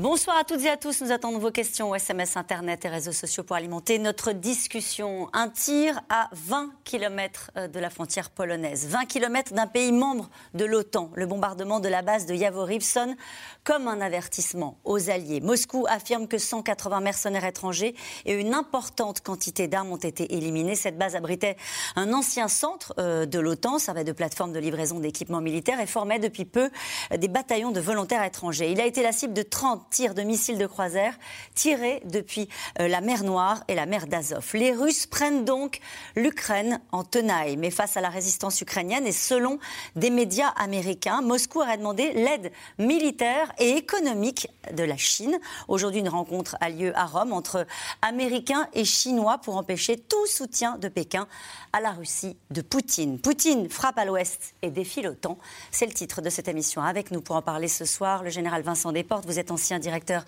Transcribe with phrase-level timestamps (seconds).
[0.00, 1.02] Bonsoir à toutes et à tous.
[1.02, 5.28] Nous attendons vos questions SMS, Internet et réseaux sociaux pour alimenter notre discussion.
[5.34, 10.30] Un tir à 20 km euh, de la frontière polonaise, 20 km d'un pays membre
[10.54, 11.10] de l'OTAN.
[11.16, 13.14] Le bombardement de la base de Yavoriv sonne
[13.62, 15.42] comme un avertissement aux alliés.
[15.42, 17.94] Moscou affirme que 180 mercenaires étrangers
[18.24, 20.76] et une importante quantité d'armes ont été éliminés.
[20.76, 21.56] Cette base abritait
[21.94, 26.18] un ancien centre euh, de l'OTAN, servait de plateforme de livraison d'équipements militaires et formait
[26.18, 26.70] depuis peu
[27.14, 28.72] des bataillons de volontaires étrangers.
[28.72, 31.14] Il a été la cible de 30 tirs de missiles de croisière
[31.54, 32.48] tirés depuis
[32.80, 34.48] euh, la mer Noire et la mer d'Azov.
[34.54, 35.80] Les Russes prennent donc
[36.14, 37.56] l'Ukraine en tenaille.
[37.56, 39.58] Mais face à la résistance ukrainienne et selon
[39.96, 45.38] des médias américains, Moscou aurait demandé l'aide militaire et économique de la Chine.
[45.66, 47.66] Aujourd'hui, une rencontre a lieu à Rome entre
[48.00, 51.26] Américains et Chinois pour empêcher tout soutien de Pékin
[51.72, 53.18] à la Russie de Poutine.
[53.18, 55.38] Poutine frappe à l'ouest et défie l'OTAN.
[55.72, 56.82] C'est le titre de cette émission.
[56.82, 59.26] Avec nous pour en parler ce soir, le général Vincent Desportes.
[59.26, 60.24] Vous êtes ancien directeur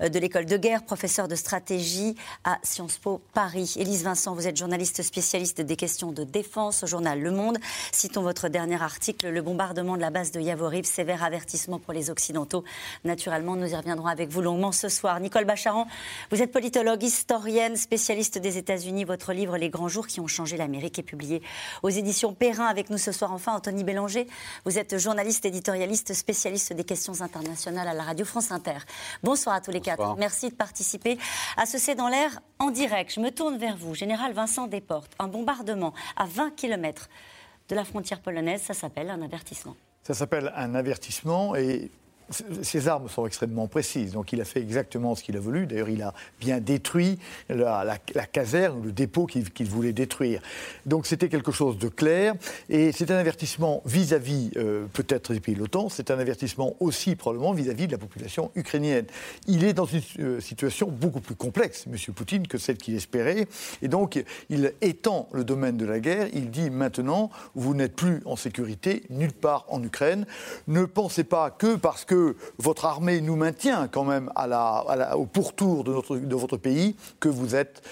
[0.00, 3.74] euh, de l'école de guerre, professeur de stratégie à Sciences Po Paris.
[3.76, 7.58] Élise Vincent, vous êtes journaliste spécialiste des questions de défense au journal Le Monde.
[7.92, 12.10] Citons votre dernier article, le bombardement de la base de Yavoriv, sévère avertissement pour les
[12.10, 12.64] Occidentaux.
[13.04, 15.18] Naturellement, nous y reviendrons avec vous longuement ce soir.
[15.20, 15.86] Nicole Bacharan,
[16.30, 19.04] vous êtes politologue, historienne, spécialiste des États-Unis.
[19.04, 21.42] Votre livre Les grands jours qui ont changé l'Amérique est publié
[21.82, 22.66] aux éditions Perrin.
[22.66, 24.26] Avec nous ce soir, enfin, Anthony Bélanger.
[24.64, 28.78] Vous êtes journaliste, éditorialiste, spécialiste des questions internationales à la radio France Inter.
[29.22, 30.16] Bonsoir à tous les quatre.
[30.16, 31.18] Merci de participer
[31.56, 33.12] à ce C'est dans l'air en direct.
[33.12, 35.12] Je me tourne vers vous, Général Vincent Desportes.
[35.18, 37.08] Un bombardement à 20 km
[37.68, 39.76] de la frontière polonaise, ça s'appelle un avertissement.
[40.02, 41.90] Ça s'appelle un avertissement et
[42.62, 45.66] ses armes sont extrêmement précises, donc il a fait exactement ce qu'il a voulu.
[45.66, 47.18] D'ailleurs, il a bien détruit
[47.48, 47.98] la,
[48.32, 50.40] caserne, le dépôt qu'il voulait détruire.
[50.86, 52.34] Donc c'était quelque chose de clair,
[52.68, 57.14] et c'est un avertissement vis-à-vis euh, peut-être des pays de l'OTAN, c'est un avertissement aussi
[57.16, 59.06] probablement vis-à-vis de la population ukrainienne.
[59.46, 61.96] Il est dans une euh, situation beaucoup plus complexe, M.
[62.14, 63.46] Poutine, que celle qu'il espérait,
[63.82, 66.28] et donc il étend le domaine de la guerre.
[66.32, 70.26] Il dit maintenant, vous n'êtes plus en sécurité nulle part en Ukraine.
[70.66, 72.15] Ne pensez pas que parce que
[72.58, 74.30] votre armée nous maintient quand même
[75.14, 77.82] au pourtour de, votre pays, que vous êtes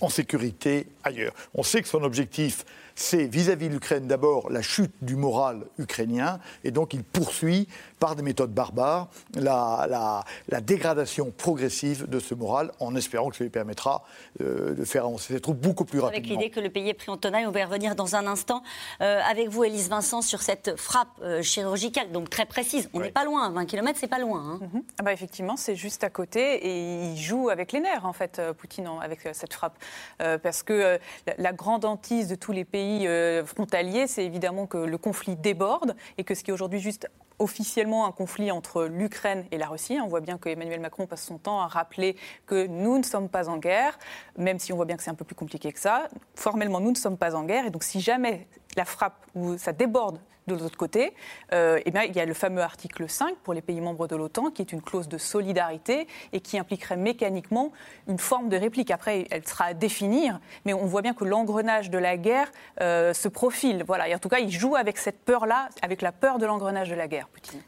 [0.00, 1.32] en sécurité ailleurs.
[1.54, 2.64] On sait que son objectif,
[2.94, 7.68] c'est vis-à-vis de l'Ukraine d'abord la chute du moral ukrainien, et donc il poursuit
[8.04, 10.24] par des méthodes barbares la,
[10.60, 14.04] dégradation progressive de ce moral, en espérant que ça lui permettra
[14.42, 16.18] euh, de faire avancer ses troupes beaucoup plus rapidement.
[16.18, 18.26] Avec l'idée que le pays est pris en tenaille, on va y revenir dans un
[18.26, 18.62] instant.
[19.00, 22.90] Euh, avec vous, Élise Vincent, sur cette frappe euh, chirurgicale, donc très précise.
[22.92, 24.40] On n'est pas loin, 20 km, c'est pas loin.
[24.40, 24.58] Hein.
[24.60, 24.82] Mhm.
[24.98, 28.38] ah bah effectivement, c'est juste à côté, et il joue avec les nerfs, en fait,
[28.58, 29.78] Poutine, avec cette frappe.
[30.18, 30.98] parce que
[31.38, 35.96] la grande hantise de tous les pays euh, frontalier, c'est évidemment que le conflit déborde
[36.18, 39.98] et que ce qui est aujourd'hui juste officiellement un conflit entre l'Ukraine et la Russie.
[40.02, 43.28] On voit bien que Emmanuel Macron passe son temps à rappeler que nous ne sommes
[43.28, 43.98] pas en guerre,
[44.36, 46.08] même si on voit bien que c'est un peu plus compliqué que ça.
[46.34, 47.66] Formellement, nous ne sommes pas en guerre.
[47.66, 48.46] Et donc, si jamais
[48.76, 51.14] la frappe ou ça déborde de l'autre côté,
[51.52, 54.16] euh, eh bien, il y a le fameux article 5 pour les pays membres de
[54.16, 57.72] l'OTAN, qui est une clause de solidarité et qui impliquerait mécaniquement
[58.08, 58.90] une forme de réplique.
[58.90, 62.50] Après, elle sera à définir, mais on voit bien que l'engrenage de la guerre
[62.80, 63.84] euh, se profile.
[63.86, 64.08] Voilà.
[64.08, 66.94] Et en tout cas, il joue avec cette peur-là, avec la peur de l'engrenage de
[66.94, 67.60] la guerre, Poutine.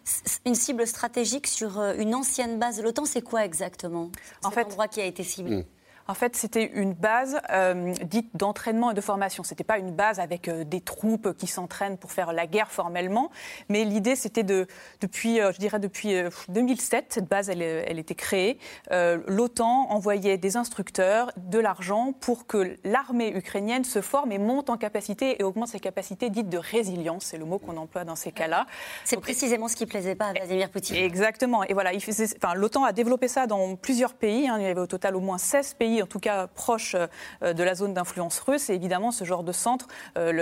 [0.44, 4.10] Une cible stratégique sur euh, une ancienne base de l'OTAN, c'est quoi exactement?
[4.44, 5.56] En fait, endroit qui a été ciblé.
[5.56, 5.64] Hmm.
[6.08, 9.42] En fait, c'était une base euh, dite d'entraînement et de formation.
[9.42, 12.70] Ce n'était pas une base avec euh, des troupes qui s'entraînent pour faire la guerre
[12.70, 13.30] formellement,
[13.68, 14.66] mais l'idée, c'était de,
[15.00, 16.14] depuis, euh, je dirais depuis
[16.48, 18.58] 2007, cette base, elle, elle était créée.
[18.90, 24.76] L'OTAN envoyait des instructeurs, de l'argent pour que l'armée ukrainienne se forme et monte en
[24.76, 27.24] capacité et augmente ses capacités dites de résilience.
[27.26, 28.66] C'est le mot qu'on emploie dans ces cas-là.
[29.04, 30.96] C'est précisément ce qui plaisait pas à Vladimir Poutine.
[30.96, 31.64] Exactement.
[31.64, 34.48] Et voilà, enfin, l'OTAN a développé ça dans plusieurs pays.
[34.48, 34.56] Hein.
[34.58, 36.96] Il y avait au total au moins 16 pays en tout cas proche
[37.42, 38.70] euh, de la zone d'influence russe.
[38.70, 40.32] Et évidemment, ce genre de centre euh,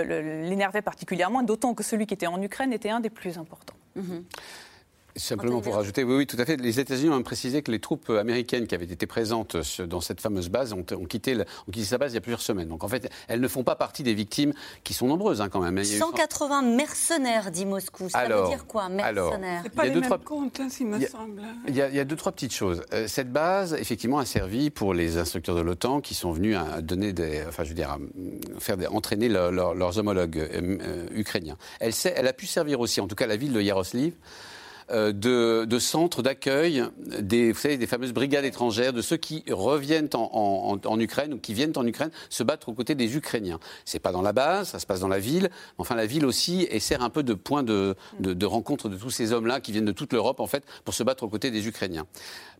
[0.47, 3.75] l'énervait particulièrement, d'autant que celui qui était en Ukraine était un des plus importants.
[3.95, 4.23] Mhm.
[5.17, 6.57] Simplement pour rajouter, oui, oui, tout à fait.
[6.57, 10.49] Les États-Unis ont précisé que les troupes américaines qui avaient été présentes dans cette fameuse
[10.49, 12.67] base ont, quitté, ont quitté sa base il y a plusieurs semaines.
[12.67, 14.53] Donc en fait, elles ne font pas partie des victimes
[14.83, 15.81] qui sont nombreuses hein, quand même.
[15.83, 18.09] 180 mercenaires, dit Moscou.
[18.09, 21.41] Ça veut dire quoi, mercenaires C'est pas les mêmes comptes, hein, s'il me semble.
[21.67, 22.83] Il y, a, deux, trois petites choses.
[22.93, 26.81] Euh, cette base, effectivement, a servi pour les instructeurs de l'OTAN qui sont venus à
[26.81, 27.97] donner des, enfin, je veux dire,
[28.59, 31.57] faire entraîner leurs homologues euh, euh, ukrainiens.
[31.79, 34.11] Elle, elle a pu servir aussi, en tout cas la ville de Yaroslavl,
[34.89, 40.09] de, de centres d'accueil des, vous savez, des fameuses brigades étrangères, de ceux qui reviennent
[40.13, 43.59] en, en, en, Ukraine ou qui viennent en Ukraine se battre aux côtés des Ukrainiens.
[43.83, 45.49] C'est pas dans la base, ça se passe dans la ville.
[45.77, 48.97] Enfin, la ville aussi et sert un peu de point de, de, de rencontre de
[48.97, 51.51] tous ces hommes-là qui viennent de toute l'Europe en fait pour se battre aux côtés
[51.51, 52.05] des Ukrainiens.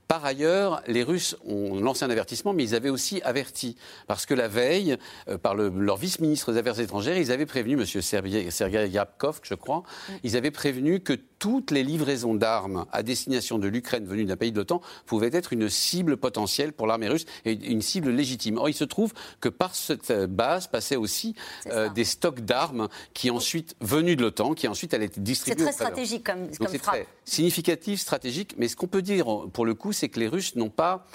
[0.08, 3.76] Par ailleurs, les Russes ont lancé un avertissement, mais ils avaient aussi averti.
[4.08, 4.98] Parce que la veille,
[5.28, 7.86] euh, par le, leur vice-ministre des Affaires étrangères, ils avaient prévenu, M.
[7.86, 9.84] Sergei Yapkov, je crois,
[10.24, 11.14] ils avaient prévenu que
[11.46, 15.54] toutes les livraisons d'armes à destination de l'Ukraine venues d'un pays de l'OTAN pouvaient être
[15.54, 18.58] une cible potentielle pour l'armée russe et une cible légitime.
[18.58, 21.36] Or, il se trouve que par cette base passaient aussi
[21.68, 25.66] euh, des stocks d'armes qui ensuite venus de l'OTAN, qui ensuite allaient être distribués.
[25.66, 29.68] C'est très stratégique comme, comme C'est très significatif, stratégique, mais ce qu'on peut dire pour
[29.68, 31.06] le coup, c'est que les Russes n'ont pas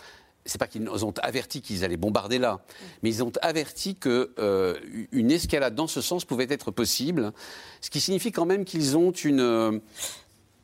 [0.46, 2.60] c'est pas qu'ils ont averti qu'ils allaient bombarder là,
[3.02, 7.32] mais ils ont averti qu'une euh, escalade dans ce sens pouvait être possible,
[7.80, 9.78] ce qui signifie quand même qu'ils ont une, euh,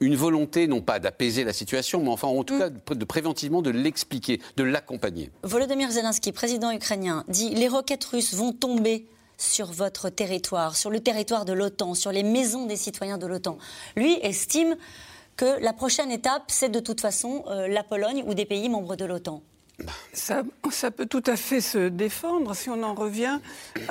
[0.00, 2.58] une volonté, non pas d'apaiser la situation, mais enfin en tout mm.
[2.58, 5.30] cas de, de préventivement de l'expliquer, de l'accompagner.
[5.42, 9.06] Volodymyr Zelensky, président ukrainien, dit les roquettes russes vont tomber
[9.38, 13.58] sur votre territoire, sur le territoire de l'OTAN, sur les maisons des citoyens de l'OTAN.
[13.96, 14.76] Lui estime
[15.36, 18.96] que la prochaine étape, c'est de toute façon euh, la Pologne ou des pays membres
[18.96, 19.42] de l'OTAN.
[20.12, 20.42] Ça,
[20.90, 23.40] peut tout à fait se défendre si on en revient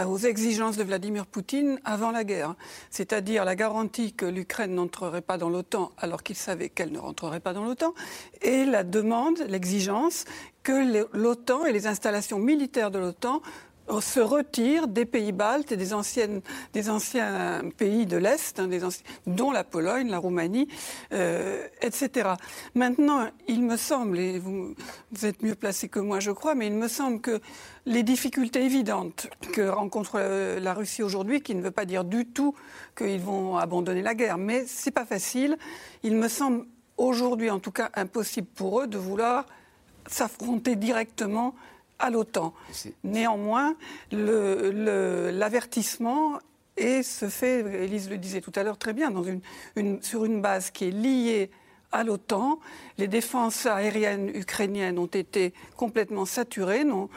[0.06, 2.56] aux exigences de Vladimir Poutine avant la guerre,
[2.90, 7.40] c'est-à-dire la garantie que l'Ukraine n'entrerait pas dans l'OTAN alors qu'il savait qu'elle ne rentrerait
[7.40, 7.94] pas dans l'OTAN,
[8.42, 10.26] et la demande, l'exigence
[10.64, 13.42] que l'OTAN et les installations militaires de l'OTAN
[14.00, 16.42] se retire des pays baltes et des, anciennes,
[16.74, 18.70] des anciens pays de l'Est, hein,
[19.28, 20.68] dont la Pologne, la Roumanie,
[21.14, 22.30] euh, etc.
[22.74, 24.76] Maintenant, il me semble, et vous,
[25.24, 27.40] êtes mieux placé que moi, je crois, mais il me semble que
[27.86, 32.26] les difficultés évidentes que rencontre euh, la Russie aujourd'hui, qui ne veut pas dire du
[32.26, 32.56] tout
[32.98, 35.58] qu'ils vont abandonner la guerre, mais c'est pas facile.
[36.04, 36.66] Il me semble
[36.98, 39.46] aujourd'hui, en tout cas, impossible pour eux de vouloir
[40.08, 41.56] s'affronter directement
[42.00, 42.54] à l'OTAN.
[43.04, 43.76] Néanmoins,
[44.12, 46.40] l'avertissement
[46.78, 49.42] et se fait, Elise le disait tout à l'heure très bien, dans une,
[49.76, 51.52] une, sur une base qui est liée
[51.92, 52.60] à l'OTAN.
[52.98, 57.10] Les défenses aériennes ukrainiennes ont été complètement saturées, n'ont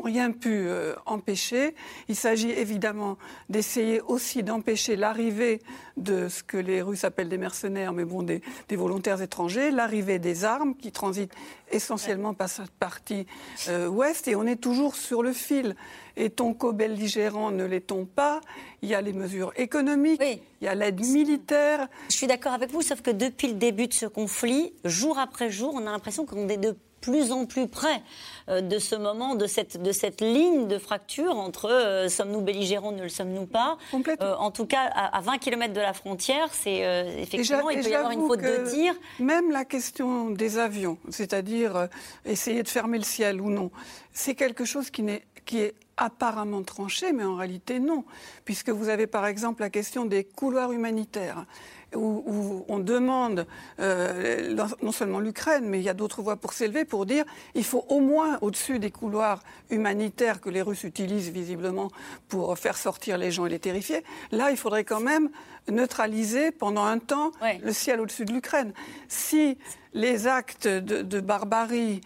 [0.00, 1.74] rien pu euh, empêcher.
[2.08, 5.60] Il s'agit évidemment d'essayer aussi d'empêcher l'arrivée
[5.96, 10.20] de ce que les Russes appellent des mercenaires, mais bon, des, des volontaires étrangers, l'arrivée
[10.20, 11.34] des armes qui transitent
[11.72, 13.26] essentiellement par cette partie
[13.68, 15.74] euh, ouest, et on est toujours sur le fil.
[16.16, 18.40] Est-on co-belligérant Ne l'est-on pas
[18.82, 20.40] Il y a les mesures économiques, oui.
[20.60, 21.88] il y a l'aide militaire.
[22.08, 25.23] Je suis d'accord avec vous, sauf que depuis le début de ce conflit, jour après
[25.48, 28.02] jour, on a l'impression qu'on est de plus en plus près
[28.48, 32.92] euh, de ce moment, de cette, de cette ligne de fracture entre euh, sommes-nous belligérants,
[32.92, 33.76] ne le sommes-nous pas?
[33.92, 37.82] Euh, en tout cas, à, à, 20 km de la frontière, c'est euh, effectivement, il
[37.82, 38.94] peut y avoir une faute de tir.
[39.18, 41.88] Même la question des avions, c'est-à-dire
[42.24, 43.70] essayer de fermer le ciel ou non,
[44.14, 48.04] c'est quelque chose qui, est, qui est apparemment tranché, mais en réalité non,
[48.44, 51.46] puisque vous avez par exemple la question des couloirs humanitaires
[51.94, 53.46] où, où on demande
[53.80, 57.24] euh, non seulement l'Ukraine, mais il y a d'autres voies pour s'élever pour dire
[57.54, 61.90] il faut au moins au-dessus des couloirs humanitaires que les Russes utilisent visiblement
[62.28, 64.04] pour faire sortir les gens et les terrifier.
[64.32, 65.30] Là, il faudrait quand même
[65.68, 67.60] neutraliser pendant un temps ouais.
[67.62, 68.72] le ciel au-dessus de l'Ukraine.
[69.08, 69.56] Si
[69.92, 72.00] les actes de, de barbarie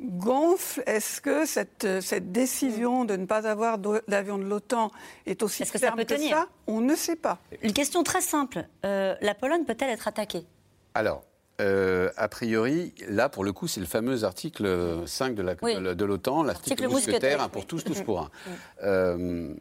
[0.00, 0.82] gonfle.
[0.86, 4.90] Est-ce que cette, cette, décision de ne pas avoir d'avion de l'OTAN
[5.26, 6.48] est aussi est que ferme ça que ça?
[6.66, 7.38] On ne sait pas.
[7.62, 8.64] Une question très simple.
[8.84, 10.46] Euh, la Pologne peut-elle être attaquée?
[10.94, 11.24] Alors,
[11.60, 16.46] euh, a priori, là, pour le coup, c'est le fameux article 5 de l'OTAN, oui.
[16.46, 18.30] l'article mousquetaire, un pour tous, tous pour un.
[18.82, 19.54] Euh,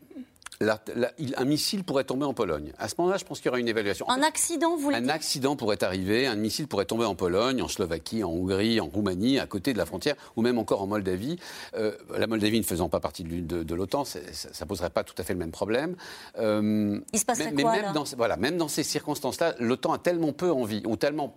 [0.61, 2.73] la, la, il, un missile pourrait tomber en Pologne.
[2.77, 4.09] À ce moment-là, je pense qu'il y aura une évaluation.
[4.09, 8.23] Un accident, vous Un accident pourrait arriver, un missile pourrait tomber en Pologne, en Slovaquie,
[8.23, 11.37] en Hongrie, en Roumanie, à côté de la frontière, ou même encore en Moldavie.
[11.75, 15.03] Euh, la Moldavie ne faisant pas partie de, de, de l'OTAN, ça ne poserait pas
[15.03, 15.95] tout à fait le même problème.
[16.37, 19.93] Euh, il se passerait mais, quoi, mais même, dans, voilà, même dans ces circonstances-là, l'OTAN
[19.93, 21.35] a tellement peu envie, ou tellement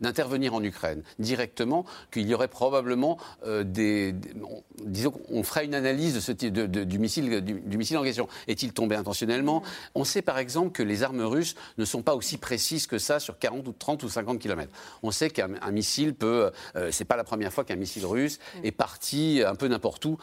[0.00, 5.64] d'intervenir en Ukraine directement, qu'il y aurait probablement euh, des, des on, disons qu'on ferait
[5.64, 8.19] une analyse de ce type de, du missile, du, du missile en question.
[8.48, 9.62] Est-il tombé intentionnellement?
[9.94, 13.20] On sait par exemple que les armes russes ne sont pas aussi précises que ça
[13.20, 14.70] sur 40 ou 30 ou 50 km.
[15.02, 16.50] On sait qu'un missile peut.
[16.76, 20.18] Euh, c'est pas la première fois qu'un missile russe est parti un peu n'importe où,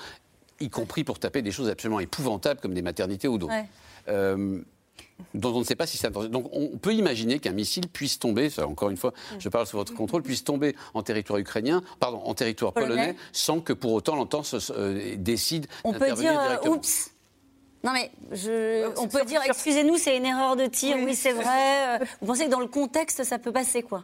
[0.59, 3.53] y compris pour taper des choses absolument épouvantables comme des maternités ou d'autres.
[3.53, 3.65] Ouais.
[4.09, 4.61] Euh,
[5.33, 8.49] dont on ne sait pas si c'est Donc on peut imaginer qu'un missile puisse tomber,
[8.59, 12.33] encore une fois, je parle sous votre contrôle, puisse tomber en territoire ukrainien, pardon, en
[12.33, 16.75] territoire polonais, polonais sans que pour autant l'OTAN euh, décide On peut dire, directement.
[16.75, 17.11] oups
[17.88, 18.12] Non mais
[18.98, 22.00] on peut dire, excusez-nous, c'est une erreur de tir, oui, c'est vrai.
[22.22, 24.03] Vous pensez que dans le contexte, ça peut passer quoi?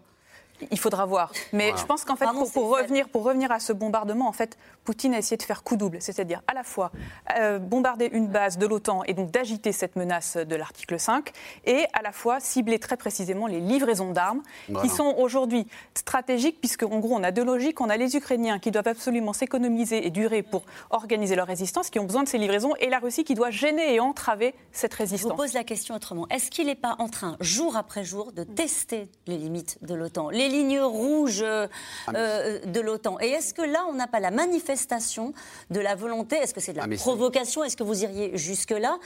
[0.72, 1.32] Il faudra voir.
[1.52, 5.14] Mais je pense qu'en fait, pour, revenir, pour revenir à ce bombardement, en fait, Poutine
[5.14, 6.92] a essayé de faire coup double, c'est-à-dire à la fois
[7.38, 11.32] euh, bombarder une base de l'OTAN et donc d'agiter cette menace de l'article 5,
[11.66, 14.42] et à la fois cibler très précisément les livraisons d'armes,
[14.82, 17.82] qui sont aujourd'hui stratégiques, puisque en gros, on a deux logiques.
[17.82, 22.00] On a les Ukrainiens qui doivent absolument s'économiser et durer pour organiser leur résistance, qui
[22.00, 25.32] ont besoin de ces livraisons, et la Russie qui doit gêner et entraver cette résistance.
[25.32, 26.28] Je vous pose la question autrement.
[26.30, 30.30] Est-ce qu'il n'est pas en train, jour après jour, de tester les limites de l'OTAN?
[30.44, 31.68] Les lignes rouges euh,
[32.08, 33.18] ah, euh, de l'OTAN.
[33.22, 35.34] Et est-ce que là, on n'a pas la manifestation
[35.70, 38.98] de la volonté Est-ce que c'est de la ah, provocation Est-ce que vous iriez jusque-là?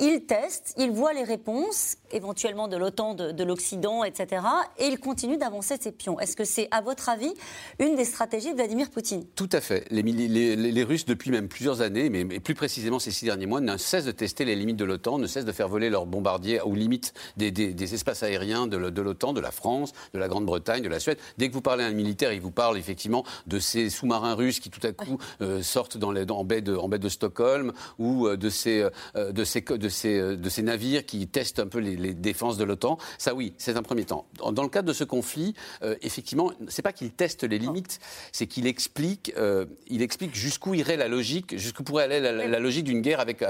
[0.00, 4.42] Il teste, il voit les réponses, éventuellement de l'OTAN, de, l'Occident, etc.
[4.78, 6.18] Et il continue d'avancer ses pions.
[6.18, 7.32] Est-ce que c'est, à votre avis,
[7.78, 9.24] une des stratégies de Vladimir Poutine?
[9.36, 9.84] Tout à fait.
[9.90, 13.76] Les, les, Russes, depuis même plusieurs années, mais, plus précisément ces six derniers mois, ne
[13.76, 16.74] cessent de tester les limites de l'OTAN, ne cessent de faire voler leurs bombardiers aux
[16.74, 21.00] limites des, des espaces aériens de l'OTAN, de la France, de la Grande-Bretagne, de la
[21.00, 21.18] Suède.
[21.38, 24.60] Dès que vous parlez à un militaire, il vous parle effectivement de ces sous-marins russes
[24.60, 27.72] qui tout à coup euh, sortent dans les, en, baie de, en baie de Stockholm
[27.98, 31.66] ou euh, de, ces, euh, de, ces, de, ces, de ces navires qui testent un
[31.66, 32.98] peu les, défenses de l'OTAN.
[33.18, 34.26] Ça, oui, c'est un premier temps.
[34.52, 35.54] Dans, le cadre de ce conflit,
[36.02, 38.00] effectivement, c'est pas qu'il teste les limites,
[38.32, 39.32] c'est qu'il explique,
[39.88, 43.42] il explique jusqu'où irait la logique, jusqu'où pourrait aller la, logique d'une guerre avec,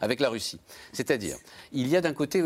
[0.00, 0.58] avec, la Russie.
[0.92, 1.36] C'est-à-dire,
[1.72, 2.42] il y a d'un côté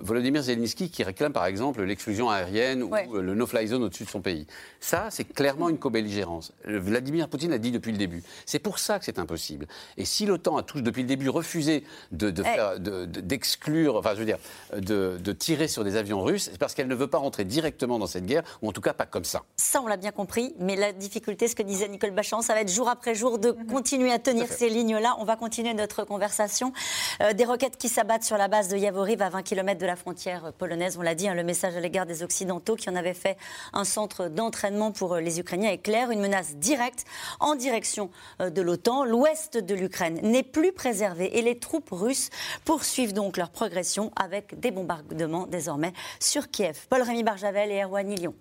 [0.00, 4.20] Volodymyr Zelensky qui réclame par exemple l'exclusion aérienne ou le no-fly zone au-dessus de son
[4.20, 4.46] pays.
[4.80, 6.52] Ça, c'est clairement une co-belligérance.
[6.64, 8.22] Vladimir Poutine a dit depuis le début.
[8.46, 9.66] C'est pour ça que c'est impossible.
[9.96, 13.06] Et si l'OTAN a tous depuis le début refusé de, eh.
[13.06, 14.38] d'exclure, enfin, je veux dire,
[14.76, 18.06] de, tirer sur des avions russes, c'est parce qu'elle ne veut pas rentrer directement dans
[18.06, 19.42] cette guerre, ou en tout cas pas comme ça.
[19.56, 20.54] Ça, on l'a bien compris.
[20.58, 23.52] Mais la difficulté, ce que disait Nicole Bachand, ça va être jour après jour de
[23.52, 23.66] mhm.
[23.66, 25.16] continuer à tenir ces lignes-là.
[25.18, 26.72] On va continuer notre conversation.
[27.22, 29.96] Euh, des roquettes qui s'abattent sur la base de Yavoriv à 20 km de la
[29.96, 30.96] frontière polonaise.
[30.98, 33.36] On l'a dit, hein, le message à l'égard des Occidentaux qui en avaient fait
[33.72, 37.04] un centre d'entraînement pour euh, les Ukrainiens est clair, une menace directe
[37.38, 39.04] en direction euh, de l'OTAN.
[39.04, 42.30] L'ouest de l'Ukraine n'est plus préservé et les troupes russes
[42.64, 46.86] poursuivent donc leur progression avec des bombardements désormais sur Kiev.
[46.88, 48.34] Paul-Rémy Barjavel et Erwan Lyon.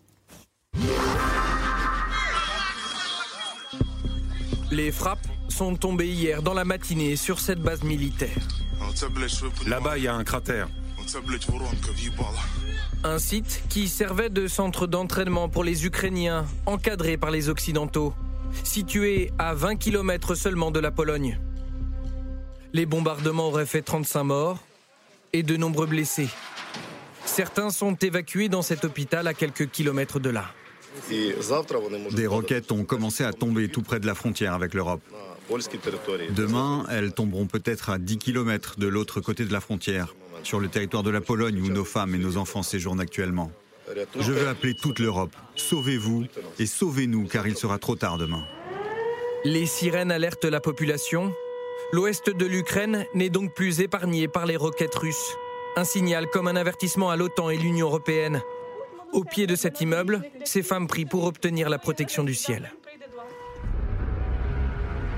[4.71, 8.37] Les frappes sont tombées hier dans la matinée sur cette base militaire.
[9.65, 10.67] Là-bas, il y a un cratère.
[13.03, 18.13] Un site qui servait de centre d'entraînement pour les Ukrainiens, encadré par les Occidentaux,
[18.65, 21.39] situé à 20 km seulement de la Pologne.
[22.73, 24.59] Les bombardements auraient fait 35 morts
[25.31, 26.27] et de nombreux blessés.
[27.23, 30.51] Certains sont évacués dans cet hôpital à quelques kilomètres de là.
[32.11, 35.01] Des roquettes ont commencé à tomber tout près de la frontière avec l'Europe.
[36.31, 40.67] Demain, elles tomberont peut-être à 10 km de l'autre côté de la frontière sur le
[40.67, 43.51] territoire de la Pologne où nos femmes et nos enfants séjournent actuellement.
[44.19, 45.35] Je veux appeler toute l'Europe.
[45.55, 46.25] Sauvez-vous
[46.59, 48.43] et sauvez-nous car il sera trop tard demain.
[49.45, 51.33] Les sirènes alertent la population.
[51.91, 55.37] L'ouest de l'Ukraine n'est donc plus épargné par les roquettes russes.
[55.75, 58.41] Un signal comme un avertissement à l'OTAN et l'Union européenne.
[59.13, 62.71] Au pied de cet immeuble, ces femmes prient pour obtenir la protection du ciel.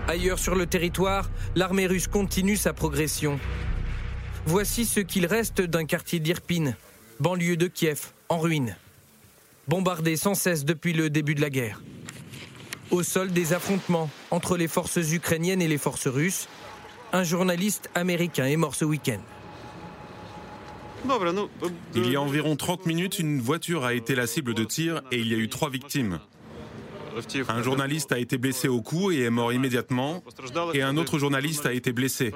[0.08, 3.40] Ailleurs sur le territoire, l'armée russe continue sa progression.
[4.46, 6.74] Voici ce qu'il reste d'un quartier d'Irpin,
[7.20, 8.76] banlieue de Kiev, en ruine.
[9.68, 11.82] Bombardé sans cesse depuis le début de la guerre.
[12.90, 16.48] Au sol des affrontements entre les forces ukrainiennes et les forces russes,
[17.14, 19.22] un journaliste américain est mort ce week-end.
[21.96, 25.20] Il y a environ 30 minutes, une voiture a été la cible de tir et
[25.20, 26.20] il y a eu trois victimes.
[27.50, 30.24] Un journaliste a été blessé au cou et est mort immédiatement,
[30.74, 32.32] et un autre journaliste a été blessé.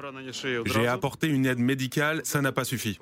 [0.65, 2.99] J'ai apporté une aide médicale, ça n'a pas suffi.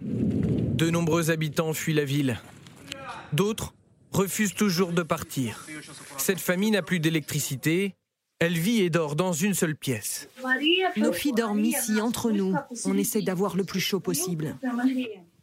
[0.00, 2.40] De nombreux habitants fuient la ville.
[3.32, 3.74] D'autres
[4.12, 5.66] refusent toujours de partir.
[6.16, 7.94] Cette famille n'a plus d'électricité.
[8.40, 10.28] Elle vit et dort dans une seule pièce.
[10.96, 12.54] Nos filles dorment ici entre nous.
[12.84, 14.56] On essaie d'avoir le plus chaud possible.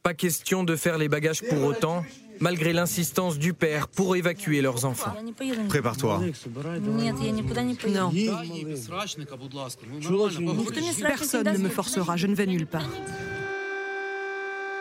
[0.04, 2.04] Pas question de faire les bagages pour autant
[2.42, 5.14] malgré l'insistance du père pour évacuer leurs enfants.
[5.70, 6.22] Prépare-toi.
[7.88, 8.12] Non.
[11.02, 12.90] Personne ne me forcera, je ne vais nulle part.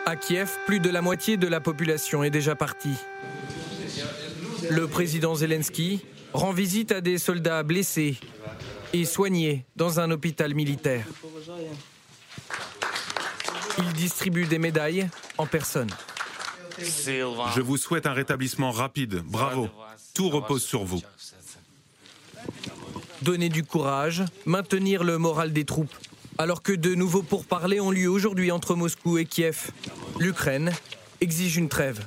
[0.05, 2.95] À Kiev, plus de la moitié de la population est déjà partie.
[4.69, 6.01] Le président Zelensky
[6.33, 8.17] rend visite à des soldats blessés
[8.93, 11.05] et soignés dans un hôpital militaire.
[13.77, 15.89] Il distribue des médailles en personne.
[16.79, 19.21] Je vous souhaite un rétablissement rapide.
[19.25, 19.69] Bravo.
[20.13, 21.01] Tout repose sur vous.
[23.21, 25.93] Donner du courage, maintenir le moral des troupes.
[26.37, 29.69] Alors que de nouveaux pourparlers ont lieu aujourd'hui entre Moscou et Kiev,
[30.19, 30.71] l'Ukraine
[31.21, 32.03] exige une trêve.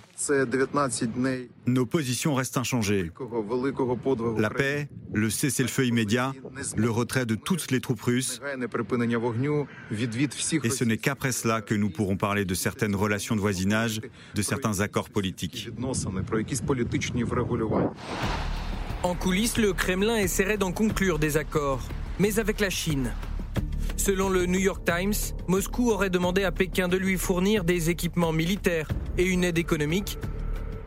[1.67, 3.13] Nos positions restent inchangées.
[4.37, 6.33] La paix, le cessez-le-feu immédiat,
[6.77, 8.41] le retrait de toutes les troupes russes.
[10.65, 14.01] Et ce n'est qu'après cela que nous pourrons parler de certaines relations de voisinage,
[14.35, 15.71] de certains accords politiques.
[19.03, 21.83] En coulisses, le Kremlin essaierait d'en conclure des accords,
[22.19, 23.13] mais avec la Chine.
[23.97, 25.15] Selon le New York Times,
[25.49, 28.89] Moscou aurait demandé à Pékin de lui fournir des équipements militaires
[29.19, 30.19] et une aide économique,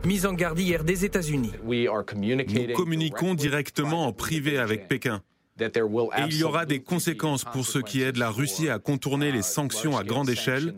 [0.04, 1.52] mise en garde hier des États-Unis.
[1.64, 5.22] Nous communiquons directement en privé avec Pékin.
[5.60, 9.42] Et il y aura des conséquences pour ceux qui aident la Russie à contourner les
[9.42, 10.74] sanctions à grande échelle.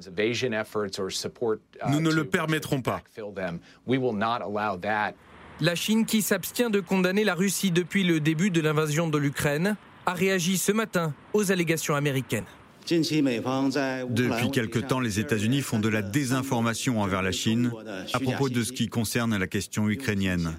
[1.90, 3.02] Nous ne le permettrons pas.
[5.60, 9.76] La Chine, qui s'abstient de condamner la Russie depuis le début de l'invasion de l'Ukraine,
[10.10, 12.44] a réagi ce matin aux allégations américaines.
[12.88, 17.70] Depuis quelque temps, les États-Unis font de la désinformation envers la Chine
[18.12, 20.56] à propos de ce qui concerne la question ukrainienne.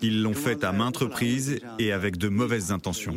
[0.00, 3.14] Ils l'ont fait à maintes reprises et avec de mauvaises intentions.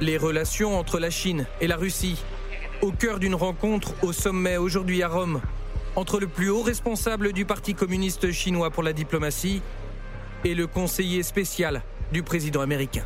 [0.00, 2.16] Les relations entre la Chine et la Russie,
[2.82, 5.40] au cœur d'une rencontre au sommet aujourd'hui à Rome,
[5.94, 9.62] entre le plus haut responsable du Parti communiste chinois pour la diplomatie
[10.44, 13.04] et le conseiller spécial du président américain.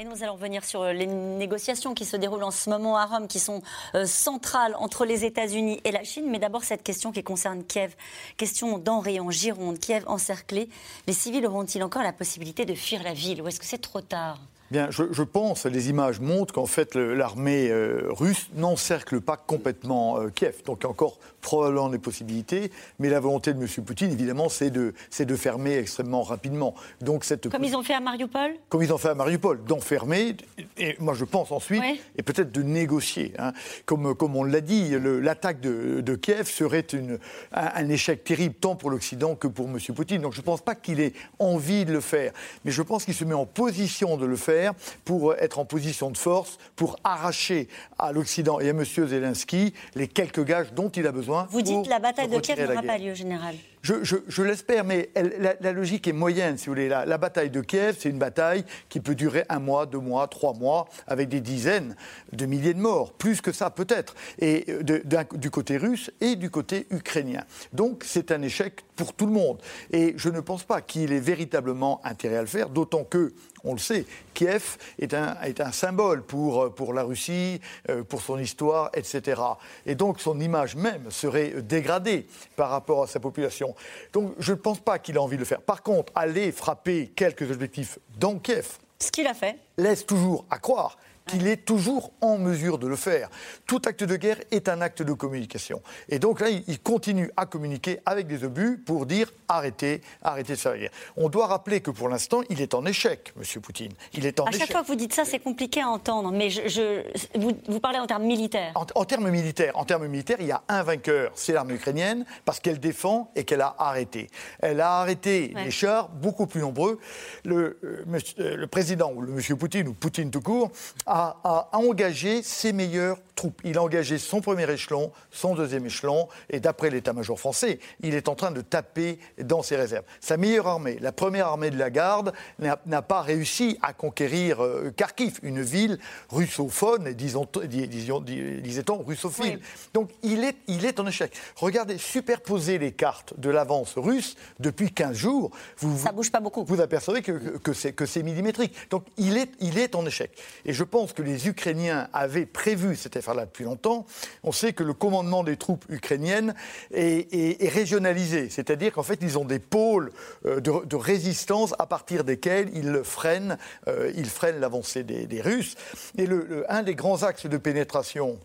[0.00, 3.28] Et nous allons revenir sur les négociations qui se déroulent en ce moment à Rome,
[3.28, 3.60] qui sont
[3.94, 6.24] euh, centrales entre les États-Unis et la Chine.
[6.30, 7.94] Mais d'abord, cette question qui concerne Kiev.
[8.38, 9.78] Question d'Henri en Gironde.
[9.78, 10.70] Kiev encerclé.
[11.06, 14.00] Les civils auront-ils encore la possibilité de fuir la ville ou est-ce que c'est trop
[14.00, 14.38] tard?
[14.70, 20.30] Bien, je, pense, les images montrent qu'en fait l'armée euh, russe n'encercle pas complètement euh,
[20.30, 20.62] Kiev.
[20.64, 23.84] Donc encore probablement des possibilités, mais la volonté de M.
[23.84, 26.74] Poutine, évidemment, c'est de, de fermer extrêmement rapidement.
[27.00, 30.36] Donc cette comme ils ont fait à Mariupol Comme ils ont fait à Mariupol, d'enfermer,
[30.78, 31.82] et moi je pense ensuite,
[32.16, 33.32] et peut-être de négocier.
[33.38, 33.52] Hein.
[33.86, 37.18] Comme, comme on l'a dit, l'attaque de, de, Kiev serait une,
[37.52, 39.78] un, échec terrible tant pour l'Occident que pour M.
[39.94, 40.22] Poutine.
[40.22, 42.32] Donc je ne pense pas qu'il ait envie de le faire,
[42.64, 44.72] mais je pense qu'il se met en position de le faire
[45.04, 48.84] pour être en position de force, pour arracher à l'Occident et à M.
[48.84, 52.82] Zelensky les quelques gages dont il a besoin vous dites la bataille de Kiev n'aura
[52.82, 53.54] pas lieu, général.
[53.82, 56.88] Je, l'espère, mais la, logique est moyenne, si vous voulez.
[56.88, 60.52] La, bataille de Kiev, c'est une bataille qui peut durer un mois, deux mois, trois
[60.52, 61.96] mois, avec des dizaines
[62.32, 66.86] de milliers de morts, plus que ça peut-être, et du côté russe et du côté
[66.90, 67.44] ukrainien.
[67.72, 69.58] Donc c'est un échec pour tout le monde.
[69.92, 73.32] Et je ne pense pas qu'il ait véritablement intérêt à le faire, d'autant que
[73.64, 78.22] on le sait, Kiev est un, est un symbole pour, pour la Russie, euh, pour
[78.22, 79.40] son histoire, etc.
[79.86, 83.74] Et donc son image même serait dégradée par rapport à sa population.
[84.12, 85.62] Donc je ne pense pas qu'il a envie de le faire.
[85.62, 90.58] Par contre, aller frapper quelques objectifs dans Kiev, ce qu'il a fait, laisse toujours à
[90.58, 90.98] croire
[91.30, 93.28] qu'il est toujours en mesure de le faire.
[93.66, 95.82] Tout acte de guerre est un acte de communication.
[96.08, 100.58] Et donc là, il continue à communiquer avec des obus pour dire arrêtez, arrêtez de
[100.58, 100.90] faire la guerre.
[101.16, 103.62] On doit rappeler que pour l'instant, il est en échec, M.
[103.62, 103.92] Poutine.
[104.14, 106.50] Il est en à chaque fois que vous dites ça, c'est compliqué à entendre, mais
[106.50, 107.02] je,
[107.36, 108.72] vous, parlez en termes militaires.
[108.74, 112.60] En, termes militaires, en termes militaires, il y a un vainqueur, c'est l'armée ukrainienne, parce
[112.60, 114.28] qu'elle défend et qu'elle a arrêté.
[114.60, 116.98] Elle a arrêté les chars beaucoup plus nombreux.
[117.44, 118.04] Le, euh,
[118.38, 119.56] euh, le président, ou le M.
[119.56, 120.70] Poutine, ou Poutine tout court,
[121.06, 123.60] a a, engagé ses meilleurs troupes.
[123.64, 128.28] Il a engagé son premier échelon, son deuxième échelon, et d'après l'état-major français, il est
[128.28, 130.04] en train de taper dans ses réserves.
[130.20, 134.92] Sa meilleure armée, la première armée de la garde, n'a pas réussi à conquérir euh,
[134.96, 135.98] Kharkiv, une ville
[136.30, 139.60] russophone, disait-on russophile.
[139.94, 141.32] Donc il est, il est en échec.
[141.56, 146.64] Regardez, superposer les cartes de l'avance russe depuis 15 jours, vous, ça bouge pas beaucoup.
[146.64, 148.74] Vous apercevez que, que c'est millimétrique.
[148.90, 150.30] Donc il est, il est en échec.
[150.64, 154.06] Et je pense que les Ukrainiens avaient prévu cette affaire-là depuis longtemps.
[154.42, 156.54] On sait que le commandement des troupes ukrainiennes
[156.92, 160.12] est, régionalisé, c'est-à-dire qu'en fait, ils ont des pôles
[160.46, 163.56] euh, de, résistance à partir desquels ils freinent,
[163.88, 165.76] euh, ils freinent l'avancée des, Russes.
[166.18, 168.38] Et le, un des grands axes de pénétration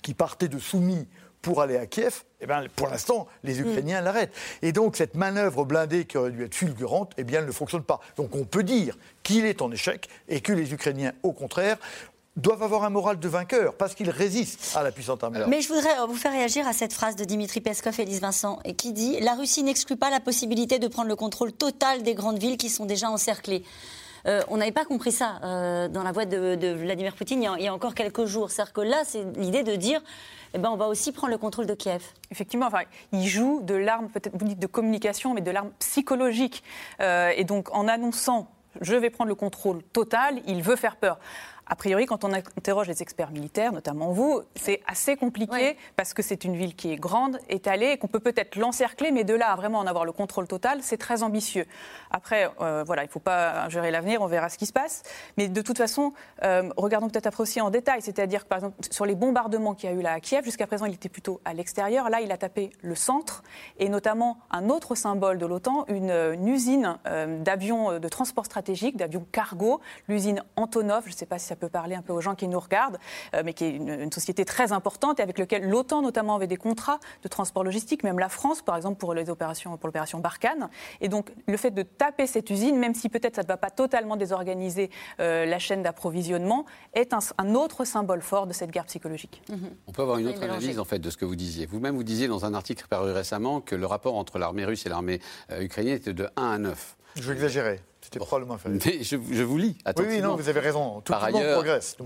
[0.00, 1.06] qui partait de Soumis
[1.42, 3.68] pour aller à Kiev, eh bien, pour l'instant, les mm.
[3.68, 4.34] Ukrainiens l'arrêtent.
[4.62, 7.82] Et donc, cette manœuvre blindée qui aurait dû être fulgurante, eh bien, elle ne fonctionne
[7.82, 8.00] pas.
[8.16, 11.76] Donc, on peut dire qu'il est en échec et que les Ukrainiens, au contraire,
[12.36, 15.40] doivent avoir un moral de vainqueur parce qu'ils résistent à la puissante armée.
[15.48, 18.58] Mais je voudrais vous faire réagir à cette phrase de Dimitri Peskov et Lise Vincent
[18.78, 22.38] qui dit La Russie n'exclut pas la possibilité de prendre le contrôle total des grandes
[22.38, 23.64] villes qui sont déjà encerclées.
[24.26, 27.68] Euh, on n'avait pas compris ça euh, dans la voix de, Vladimir Poutine il y,
[27.68, 28.50] a, encore quelques jours.
[28.50, 30.00] C'est-à-dire que là, c'est l'idée de dire
[30.54, 32.02] eh ben, on va aussi prendre le contrôle de Kiev.
[32.30, 32.82] Effectivement, enfin,
[33.12, 36.62] il joue de l'arme, peut-être vous dites de communication, mais de l'arme psychologique.
[37.00, 38.48] Euh, et donc, en annonçant
[38.80, 41.18] je vais prendre le contrôle total, il veut faire peur.
[41.66, 46.20] A priori, quand on interroge les experts militaires, notamment vous, c'est assez compliqué parce que
[46.20, 49.52] c'est une ville qui est grande, étalée, et qu'on peut peut-être l'encercler, mais de là
[49.52, 51.66] à vraiment en avoir le contrôle total, c'est très ambitieux.
[52.10, 55.02] Après, euh, voilà, il ne faut pas gérer l'avenir, on verra ce qui se passe.
[55.36, 58.76] Mais de toute façon, euh, regardons peut-être après aussi en détail, c'est-à-dire que par exemple,
[58.90, 61.40] sur les bombardements qu'il y a eu là à Kiev, jusqu'à présent, il était plutôt
[61.44, 62.10] à l'extérieur.
[62.10, 63.42] Là, il a tapé le centre,
[63.78, 66.12] et notamment un autre symbole de l'OTAN, une,
[66.46, 71.04] usine euh, d'avions de transport stratégique, d'avions cargo, l'usine Antonov.
[71.06, 72.98] Je ne sais pas si ça peut parler un peu aux gens qui nous regardent,
[73.34, 76.56] euh, mais qui est une, société très importante et avec laquelle l'OTAN notamment avait des
[76.56, 80.70] contrats de transport logistique, même la France par exemple pour les opérations pour l'opération Barkhane.
[81.02, 83.68] Et donc le fait de taper cette usine, même si peut-être ça ne va pas
[83.70, 89.42] totalement désorganiser euh, la chaîne d'approvisionnement, est un, autre symbole fort de cette guerre psychologique.
[89.50, 89.70] Mhm.
[89.86, 91.66] On peut avoir une autre analyse en fait de ce que vous disiez.
[91.66, 94.88] Vous-même vous disiez dans un article paru récemment que le rapport entre l'armée russe et
[94.88, 96.96] l'armée euh, ukrainienne était de 1 à 9.
[97.16, 97.80] Je vais exagérer.
[98.02, 98.58] C'était probablement.
[98.66, 99.76] Mais je, vous lis.
[99.96, 101.00] Oui, oui, non, vous avez raison.
[101.02, 101.96] Tout, Par le monde progresse.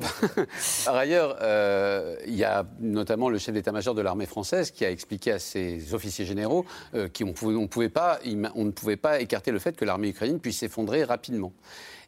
[0.85, 4.91] Par ailleurs, euh, il y a notamment le chef d'état-major de l'armée française qui a
[4.91, 8.21] expliqué à ses officiers généraux euh, qu'on on pouvait pas,
[8.55, 11.53] on ne pouvait pas écarter le fait que l'armée ukrainienne puisse s'effondrer rapidement.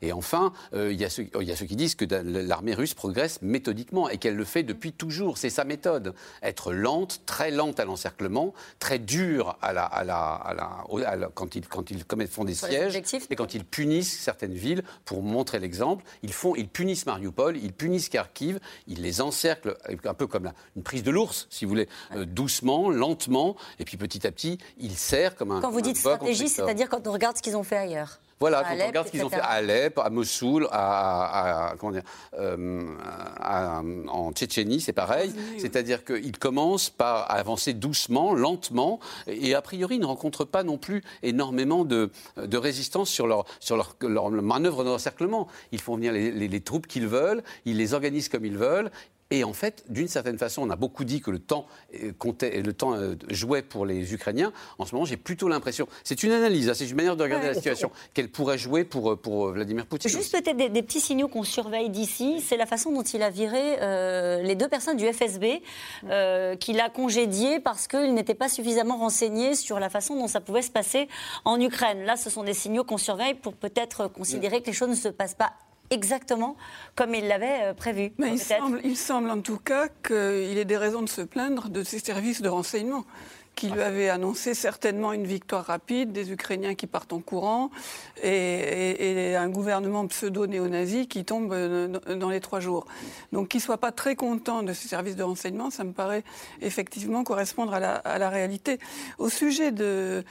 [0.02, 4.18] Et enfin, euh, il, y a ceux, qui disent que l'armée russe progresse méthodiquement et
[4.18, 5.38] qu'elle le fait depuis toujours.
[5.38, 6.14] C'est sa méthode.
[6.42, 11.90] Être lente, très lente à l'encerclement, très dure à la, à la, quand ils, quand
[11.90, 16.04] ils font des sièges et quand ils punissent certaines villes pour montrer l'exemple.
[16.22, 20.82] Ils, font, ils punissent Mariupol, ils punissent Kharkiv, ils les encerclent un peu comme une
[20.82, 24.96] prise de l'ours, si vous voulez, euh, doucement, lentement, et puis petit à petit, ils
[24.96, 25.60] serrent comme un.
[25.60, 28.76] Quand vous dites stratégie, c'est-à-dire quand on regarde ce qu'ils ont fait ailleurs voilà, quand
[28.80, 32.02] on regarde ce qu'ils ont fait à Alep, à Mossoul, à, comment dire,
[32.38, 32.82] euh,
[34.08, 35.32] en Tchétchénie, c'est pareil.
[35.58, 40.78] C'est-à-dire qu'ils commencent par avancer doucement, lentement, et a priori ils ne rencontrent pas non
[40.78, 45.48] plus énormément de, de résistance sur leur, sur leur, leur manœuvre d'encerclement.
[45.72, 48.90] Ils font venir les, les troupes qu'ils veulent, ils les organisent comme ils veulent,
[49.30, 52.62] et en fait, d'une certaine façon, on a beaucoup dit que le temps euh, comptait,
[52.62, 54.54] le temps euh, jouait pour les Ukrainiens.
[54.78, 57.48] En ce moment, j'ai plutôt l'impression, c'est une analyse, hein, c'est une manière de regarder
[57.48, 60.10] la situation, qu'elle pourrait jouer pour, euh, pour Vladimir Poutine.
[60.10, 63.58] Juste peut-être des, petits signaux qu'on surveille d'ici, c'est la façon dont il a viré
[64.42, 65.60] les deux personnes du FSB,
[66.60, 70.62] qu'il a congédiées parce qu'ils n'étaient pas suffisamment renseignés sur la façon dont ça pouvait
[70.62, 71.08] se passer
[71.44, 72.04] en Ukraine.
[72.04, 75.08] Là, ce sont des signaux qu'on surveille pour peut-être considérer que les choses ne se
[75.08, 75.52] passent pas
[75.90, 76.56] exactement
[76.94, 78.12] comme il l'avait euh, prévu.
[78.18, 81.68] Mais il semble, il semble en tout cas qu'il ait des raisons de se plaindre
[81.68, 83.04] de ses services de renseignement
[83.58, 87.70] qui lui avait annoncé certainement une victoire rapide, des Ukrainiens qui partent en courant
[88.22, 92.86] et, un gouvernement pseudo-néo-nazi qui tombe euh, dans les trois jours.
[93.32, 96.22] Donc qu'il ne soit pas très content de ces services de renseignement, ça me paraît
[96.60, 98.78] effectivement correspondre à la, réalité.
[99.18, 100.22] Au sujet de,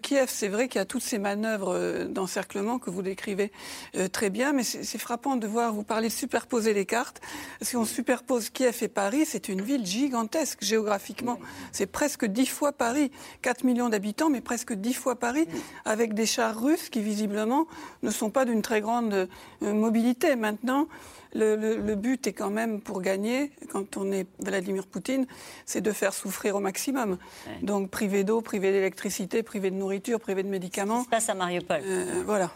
[0.00, 3.50] Kiev, c'est vrai qu'il y a toutes ces manœuvres euh, d'encerclement que vous décrivez
[3.96, 7.20] euh, très bien, mais c'est frappant de voir, vous parlez de superposer les cartes.
[7.62, 11.40] Si on superpose Kiev et Paris, c'est une ville gigantesque géographiquement.
[11.72, 13.10] C'est presque dix fois Paris.
[13.42, 15.46] 4 millions d'habitants, mais presque 10 fois Paris,
[15.84, 17.66] avec des chars russes qui visiblement
[18.02, 19.26] ne sont pas d'une très grande euh,
[19.74, 20.36] mobilité.
[20.36, 20.88] Maintenant,
[21.36, 25.26] le, but est quand même pour gagner, quand on est Vladimir Poutine,
[25.64, 27.18] c'est de faire souffrir au maximum.
[27.62, 31.00] Donc privé d'eau, privé d'électricité, privé de nourriture, privé de médicaments.
[31.00, 31.80] Ça se passe à Mariupol.
[31.84, 32.50] Euh, voilà.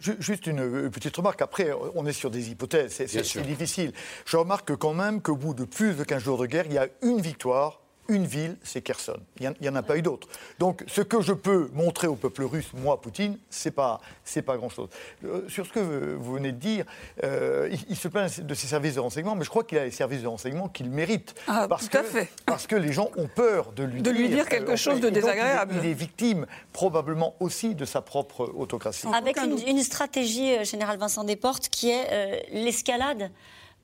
[0.00, 1.42] juste une petite remarque.
[1.42, 3.92] Après, on est sur des hypothèses, c'est difficile.
[4.24, 6.78] Je remarque quand même qu'au bout de plus de 15 jours de guerre, il y
[6.78, 9.18] a une victoire une ville, c'est Kherson.
[9.38, 10.28] Il n'y en, a pas eu d'autres.
[10.58, 14.56] Donc, ce que je peux montrer au peuple russe, moi, Poutine, c'est pas, c'est pas
[14.56, 14.88] grand-chose.
[15.24, 16.86] Euh, sur ce que vous venez de dire,
[17.22, 19.90] euh, il, se plaint de ses services de renseignement, mais je crois qu'il a les
[19.90, 21.34] services de renseignement qu'il mérite.
[21.46, 22.30] Ah, parce tout à fait.
[22.46, 25.00] Parce que les gens ont peur de lui de dire, lui dire quelque euh, chose
[25.00, 25.74] de désagréable.
[25.82, 29.06] il, est, victime probablement aussi de sa propre autocratie.
[29.12, 33.30] Avec une, une, stratégie, Général Vincent Desportes, qui est l'escalade.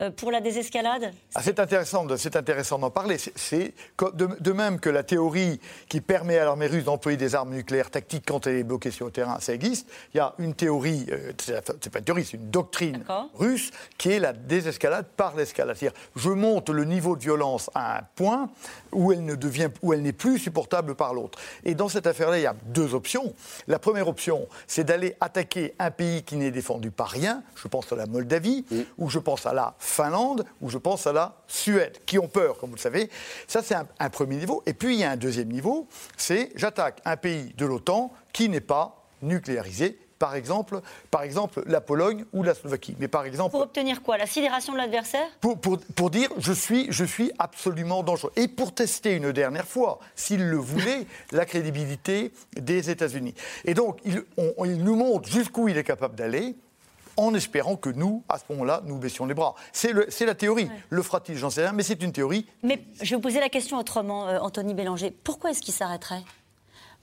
[0.00, 3.16] Euh, pour la désescalade ah, C'est intéressant, c'est intéressant d'en parler.
[3.16, 3.74] C'est
[4.14, 8.24] de, même que la théorie qui permet à l'armée russe d'employer des armes nucléaires tactiques
[8.26, 9.88] quand elle est bloquée sur le terrain, ça existe.
[10.12, 13.04] Il y a une théorie, euh, c'est pas une théorie, c'est une doctrine
[13.34, 15.76] russe qui est la désescalade par l'escalade.
[15.76, 18.50] C'est-à-dire, je monte le niveau de violence à un point
[18.90, 21.38] où elle ne devient, où elle n'est plus supportable par l'autre.
[21.64, 23.32] Et dans cette affaire-là, il y a deux options.
[23.68, 27.44] La première option, c'est d'aller attaquer un pays qui n'est défendu par rien.
[27.54, 28.64] Je pense à la Moldavie,
[28.98, 32.58] ou je pense à la Finlande ou je pense à la Suède, qui ont peur,
[32.58, 33.10] comme vous le savez.
[33.46, 34.62] Ça, c'est un, premier niveau.
[34.66, 38.48] Et puis, il y a un deuxième niveau, c'est j'attaque un pays de l'OTAN qui
[38.48, 42.96] n'est pas nucléarisé par exemple, par exemple la Pologne ou la Slovaquie.
[42.98, 44.16] Mais par exemple, pour obtenir quoi?
[44.16, 45.26] La sidération de l'adversaire?
[45.40, 48.32] Pour, pour, pour, dire je suis, je suis absolument dangereux.
[48.36, 53.34] Et pour tester une dernière fois, s'il le voulait, la crédibilité des États-Unis.
[53.66, 54.24] Et donc, il,
[54.64, 56.56] il nous montre jusqu'où il est capable d'aller
[57.16, 59.54] en espérant que nous, à ce moment-là, nous baissions les bras.
[59.72, 59.92] C'est
[60.26, 60.68] la théorie.
[60.90, 62.46] Le fera-t-il J'en sais rien, mais c'est une théorie.
[62.62, 65.10] Mais je vais vous poser la question autrement, euh, Anthony Bélanger.
[65.10, 66.22] Pourquoi est-ce qu'il s'arrêterait?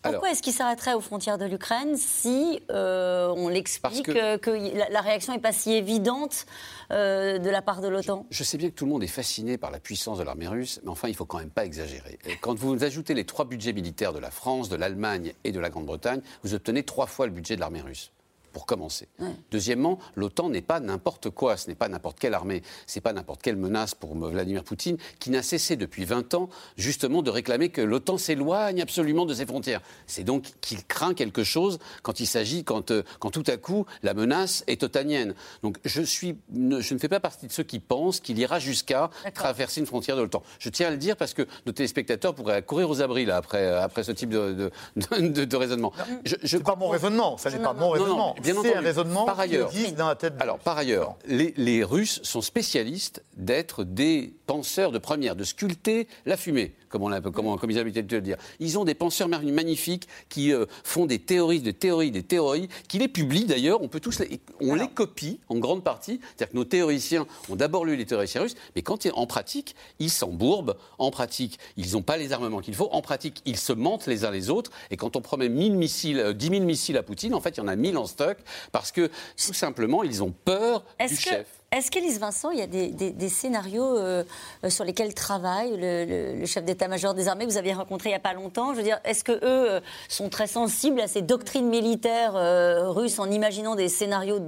[0.01, 5.33] Pourquoi est-ce qu'il s'arrêterait aux frontières de l'Ukraine si euh, on l'explique que, la, réaction
[5.33, 6.47] n'est pas si évidente
[6.91, 8.25] euh, de la part de l'OTAN?
[8.31, 10.79] je, sais bien que tout le monde est fasciné par la puissance de l'armée russe,
[10.83, 12.17] mais enfin, il ne faut quand même pas exagérer.
[12.41, 15.69] quand vous ajoutez les trois budgets militaires de la France, de l'Allemagne et de la
[15.69, 18.11] Grande-Bretagne, vous obtenez trois fois le budget de l'armée russe
[18.51, 19.07] pour commencer.
[19.51, 23.13] Deuxièmement, l'OTAN n'est pas n'importe quoi, ce n'est pas n'importe quelle armée, ce n'est pas
[23.13, 27.69] n'importe quelle menace pour Vladimir Poutine, qui n'a cessé depuis 20 ans justement de réclamer
[27.69, 29.81] que l'OTAN s'éloigne absolument de ses frontières.
[30.07, 33.85] C'est donc qu'il craint quelque chose quand il s'agit, quand, euh, quand tout à coup
[34.03, 35.33] la menace est otanienne.
[35.63, 39.09] Donc je, suis, je ne fais pas partie de ceux qui pensent qu'il ira jusqu'à
[39.33, 40.43] traverser une frontière de l'OTAN.
[40.59, 43.67] Je tiens à le dire parce que nos téléspectateurs pourraient courir aux abris là, après,
[43.67, 45.93] après ce type de, de, raisonnement.
[46.25, 48.73] Je, je pas mon raisonnement, ça n'est pas mon raisonnement bien entendu.
[48.75, 50.33] un raisonnement par ailleurs, dans la tête.
[50.39, 56.07] Alors, par ailleurs, les, les Russes sont spécialistes d'être des penseurs de première, de sculpter
[56.25, 58.37] la fumée comme, on comme, comme ils ont l'habitude de le dire.
[58.59, 62.99] Ils ont des penseurs magnifiques qui euh, font des théories, des théories, des théories, qui
[62.99, 63.81] les publient d'ailleurs.
[63.81, 66.19] On peut tous les, on les copie en grande partie.
[66.21, 70.11] C'est-à-dire que nos théoriciens ont d'abord lu les théoriciens russes, mais quand en pratique, ils
[70.11, 70.75] s'embourbent.
[70.99, 72.89] En pratique, ils n'ont pas les armements qu'il faut.
[72.91, 74.71] En pratique, ils se mentent les uns les autres.
[74.91, 77.57] Et quand on promet 1000 missiles, 10 euh, 000 missiles à Poutine, en fait, il
[77.57, 78.30] y en a 1000 en stock
[78.71, 81.47] parce que tout simplement, ils ont peur du chef.
[81.73, 84.25] Est-ce qu'Élise Vincent, il y a des, scénarios euh,
[84.67, 87.45] sur lesquels travaille le, chef d'état-major des armées?
[87.45, 89.79] Que vous aviez rencontré il n'y a pas longtemps Je veux dire, est-ce qu'eux euh,
[90.09, 94.41] sont très sensibles à ces doctrines militaires euh, russes en imaginant des scénarios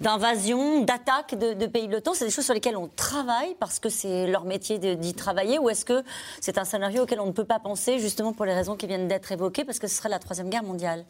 [0.00, 2.12] d'invasion, d'attaque de, pays de l'OTAN?
[2.12, 5.70] C'est des choses sur lesquelles on travaille parce que c'est leur métier d'y travailler ou
[5.70, 6.02] est-ce que
[6.42, 9.08] c'est un scénario auquel on ne peut pas penser justement pour les raisons qui viennent
[9.08, 11.06] d'être évoquées parce que ce serait la Troisième Guerre mondiale?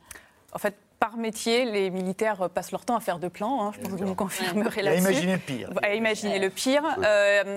[0.52, 3.66] En fait, par métier, les militaires passent leur temps à faire de plans.
[3.66, 5.06] Hein, je pense que vous me confirmerez là-dessus.
[5.06, 5.70] À imaginer le pire.
[5.82, 6.84] À imaginer le pire.
[7.02, 7.56] Euh,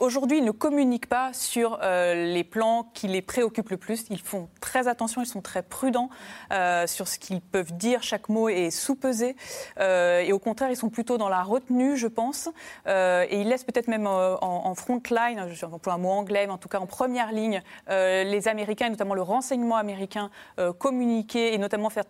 [0.00, 4.04] aujourd'hui, ils ne communiquent pas sur euh, les plans qui les préoccupent le plus.
[4.10, 6.10] Ils font très attention, ils sont très prudents
[6.52, 8.02] euh, sur ce qu'ils peuvent dire.
[8.02, 9.36] Chaque mot est sous-pesé.
[9.78, 12.48] Euh, et au contraire, ils sont plutôt dans la retenue, je pense.
[12.86, 16.58] et ils laissent peut-être même en, front line, je emploie un mot anglais, mais en
[16.58, 20.30] tout cas en première ligne, les Américains, et notamment le renseignement américain,
[20.78, 22.04] communiquer et notamment faire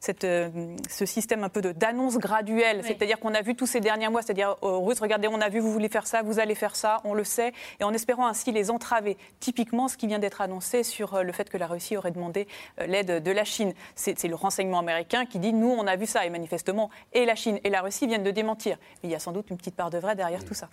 [0.00, 2.82] cette, ce système un peu d'annonce graduelle.
[2.84, 5.60] C'est-à-dire qu'on a vu tous ces derniers mois, c'est-à-dire aux Russes, regardez, on a vu,
[5.60, 8.52] vous voulez faire ça, vous allez faire ça, on le sait, et en espérant ainsi
[8.52, 9.16] les entraver.
[9.40, 12.46] Typiquement, ce qui vient d'être annoncé sur euh, le fait que la Russie aurait demandé
[12.80, 13.74] euh, l'aide de la Chine.
[13.94, 17.34] C'est le renseignement américain qui dit nous, on a vu ça, et manifestement, et la
[17.34, 18.78] Chine et la Russie viennent de démentir.
[19.02, 20.68] Mais il y a sans doute une petite part de vrai derrière tout ça.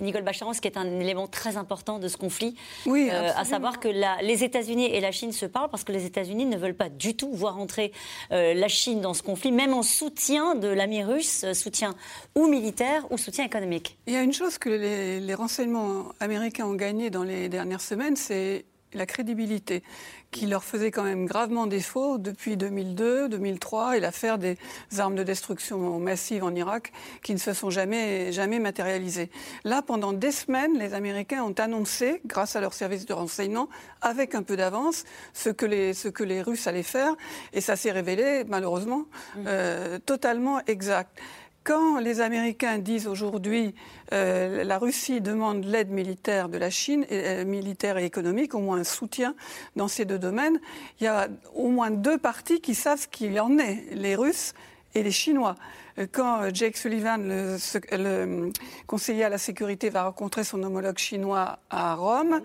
[0.00, 3.44] Nicole Bacharan, ce qui est un élément très important de ce conflit, oui, euh, à
[3.44, 3.88] savoir que
[4.22, 7.16] les États-Unis et la Chine se parlent parce que les États-Unis ne veulent pas du
[7.16, 7.92] tout voir entrer
[8.30, 11.94] la Chine dans ce conflit, même en soutien de l'ami russe, soutien
[12.34, 13.98] ou militaire ou soutien économique.
[14.06, 18.16] Il y a une chose que les renseignements américains ont gagné dans les dernières semaines,
[18.16, 19.82] c'est la crédibilité
[20.30, 24.58] qui leur faisait quand même gravement défaut depuis 2002, 2003 et l'affaire des
[24.98, 29.30] armes de destruction massive en Irak qui ne se sont jamais, jamais matérialisées.
[29.62, 33.68] Là, pendant des semaines, les Américains ont annoncé, grâce à leurs services de renseignement,
[34.00, 35.04] avec un peu d'avance,
[35.34, 37.14] ce, que les, ce que les Russes allaient faire
[37.52, 39.04] et ça s'est révélé, malheureusement,
[39.36, 39.44] mmh.
[39.46, 41.16] euh, totalement exact.
[41.64, 43.74] Quand les Américains disent aujourd'hui
[44.12, 48.76] euh, la Russie demande l'aide militaire de la Chine, euh, militaire et économique, au moins
[48.76, 49.34] un soutien
[49.74, 50.60] dans ces deux domaines,
[51.00, 54.52] il y a au moins deux parties qui savent ce qu'il en est, les Russes
[54.94, 55.54] et les Chinois.
[55.98, 57.56] Euh, quand Jake Sullivan, le,
[57.92, 58.52] le
[58.86, 62.42] conseiller à la sécurité, va rencontrer son homologue chinois à Rome,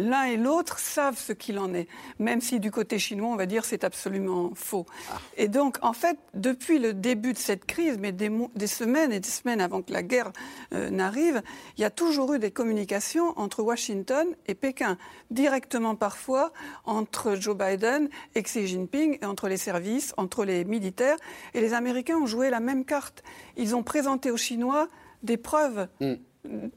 [0.00, 3.46] l'un et l'autre savent ce qu'il en est, même si du côté chinois, on va
[3.46, 4.86] dire c'est absolument faux.
[5.10, 5.18] Ah.
[5.36, 8.30] Et donc, en fait, depuis le début de cette crise, mais des,
[8.66, 10.32] semaines et des semaines avant que la guerre
[10.72, 11.42] euh, n'arrive,
[11.76, 14.98] il y a toujours eu des communications entre Washington et Pékin,
[15.30, 16.52] directement parfois
[16.84, 21.16] entre Joe Biden et Xi Jinping, et entre les services, entre les militaires.
[21.54, 23.22] Et les Américains ont joué la même carte.
[23.56, 24.88] Ils ont présenté aux Chinois
[25.22, 25.88] des preuves.
[26.00, 26.14] Mm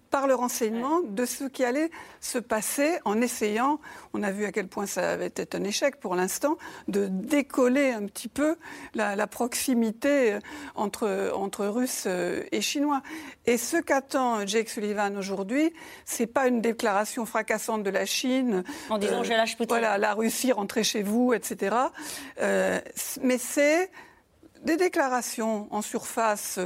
[0.09, 3.79] par le renseignement de ce qui allait se passer en essayant,
[4.13, 7.91] on a vu à quel point ça avait été un échec pour l'instant, de décoller
[7.91, 8.57] un petit peu
[8.93, 10.37] la, proximité
[10.75, 13.01] entre, entre Russes et Chinois.
[13.45, 15.73] Et ce qu'attend Jake Sullivan aujourd'hui,
[16.05, 18.63] c'est pas une déclaration fracassante de la Chine.
[18.89, 21.75] En disant euh, je lâche Voilà, la Russie, rentrez chez vous, etc.
[22.41, 22.79] Euh,
[23.21, 23.89] mais c'est
[24.63, 26.59] des déclarations en surface,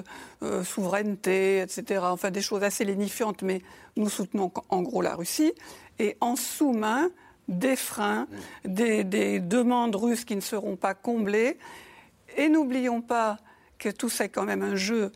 [0.43, 3.61] euh, souveraineté, etc., enfin des choses assez lénifiantes, mais
[3.95, 5.53] nous soutenons en gros la Russie,
[5.99, 7.09] et en sous-main,
[7.47, 8.27] des freins,
[8.65, 11.57] des, des, demandes russes qui ne seront pas comblées.
[12.35, 13.37] Et n'oublions pas
[13.79, 15.11] que tout ça est quand même un jeu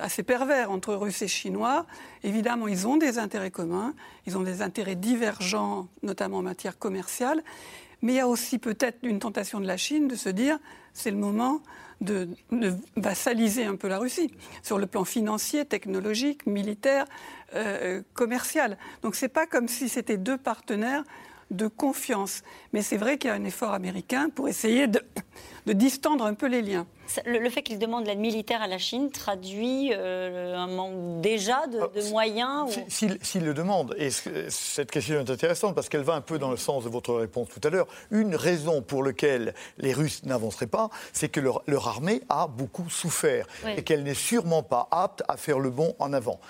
[0.00, 1.86] assez pervers entre Russes et Chinois.
[2.22, 3.94] Évidemment, ils ont des intérêts communs,
[4.26, 7.42] ils ont des intérêts divergents, notamment en matière commerciale.
[8.02, 10.58] Mais il y a aussi peut-être une tentation de la Chine de se dire
[10.92, 11.60] c'est le moment
[12.00, 12.28] de,
[12.96, 14.32] vassaliser un peu la Russie
[14.62, 17.06] sur le plan financier, technologique, militaire,
[17.54, 18.76] euh, commercial.
[19.02, 21.04] Donc ce n'est pas comme si c'était deux partenaires
[21.50, 22.42] de confiance.
[22.72, 25.00] Mais c'est vrai qu'il y a un effort américain pour essayer de,
[25.66, 26.86] distendre un peu les liens.
[27.24, 31.78] Le, fait qu'il demande l'aide militaire à la Chine traduit euh, un manque déjà de,
[31.80, 36.38] ah, moyens S'il le demande, et cette question est intéressante parce qu'elle va un peu
[36.38, 40.24] dans le sens de votre réponse tout à l'heure, une raison pour laquelle les Russes
[40.24, 45.22] n'avanceraient pas, c'est que leur, armée a beaucoup souffert et qu'elle n'est sûrement pas apte
[45.28, 46.40] à faire le bond en avant.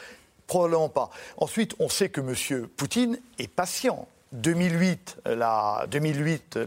[0.47, 1.11] Probablement pas.
[1.37, 2.69] Ensuite, on sait que M.
[2.69, 4.09] Poutine est patient.
[4.37, 6.59] 2008, la, 2008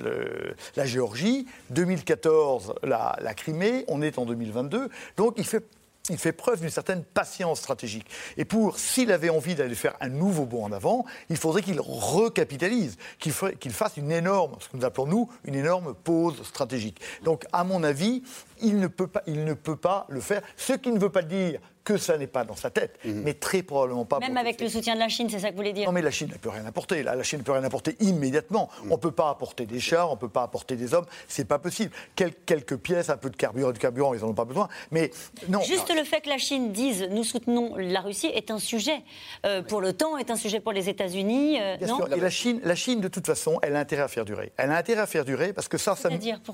[0.76, 4.90] la Géorgie, 2014, la, la, Crimée, on est en 2022.
[5.18, 5.64] Donc il fait,
[6.10, 8.08] il fait preuve d'une certaine patience stratégique.
[8.38, 11.80] Et pour, s'il avait envie d'aller faire un nouveau bond en avant, il faudrait qu'il
[11.80, 17.00] recapitalise, qu'il, qu'il fasse une énorme, ce que nous appelons nous, une énorme pause stratégique.
[17.24, 18.24] Donc à mon avis,
[18.62, 20.42] il ne peut pas, il ne peut pas le faire.
[20.58, 23.24] Ce qui ne veut pas dire que ça n'est pas dans sa tête, mhm.
[23.24, 24.20] mais très probablement pas.
[24.20, 26.04] Même avec le soutien de la Chine, c'est ça que vous voulez dire Non, mais
[26.04, 27.02] la Chine ne peut rien apporter.
[27.02, 28.70] La Chine ne peut rien apporter immédiatement.
[28.84, 28.92] Mhm.
[28.92, 31.08] On ne peut pas apporter des chars, on ne peut pas apporter des hommes.
[31.28, 31.92] C'est pas possible.
[32.16, 34.68] quelques pièces, un peu de carburant, du carburant, ils n'en ont pas besoin.
[34.92, 35.10] Mais
[35.48, 35.62] non.
[35.62, 39.02] Juste le fait que la Chine dise nous soutenons la Russie est un sujet
[39.46, 41.60] euh, pour l'OTAN, est un sujet pour les États-Unis.
[41.60, 42.14] Euh, non sûr.
[42.14, 44.52] Et la Chine, la Chine, de toute façon, elle a intérêt à faire durer.
[44.58, 46.10] Elle a intérêt à faire durer parce que ça, ça,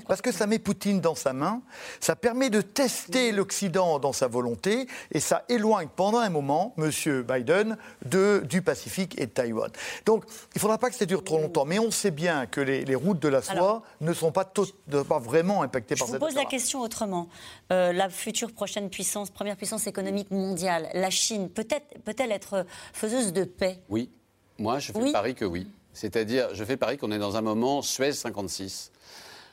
[0.08, 1.60] parce que ça met Poutine dans sa main.
[2.00, 6.90] Ça permet de tester l'Occident dans sa volonté et ça éloigne pendant un moment M.
[7.22, 9.70] Biden de, du Pacifique et de Taïwan.
[10.04, 12.60] Donc il ne faudra pas que ça dure trop longtemps, mais on sait bien que
[12.60, 16.26] les, routes de la soie ne sont pas, pas vraiment impactées par cette Je vous
[16.26, 17.28] pose la question autrement.
[17.72, 23.32] Euh, la future prochaine puissance, première puissance économique mondiale, la Chine, peut-être peut-elle être faiseuse
[23.32, 23.80] de paix?
[23.88, 24.10] Oui.
[24.58, 25.66] Moi, je fais le pari que oui.
[25.92, 28.90] C'est-à-dire, je fais pari qu'on est dans un moment Suez 56.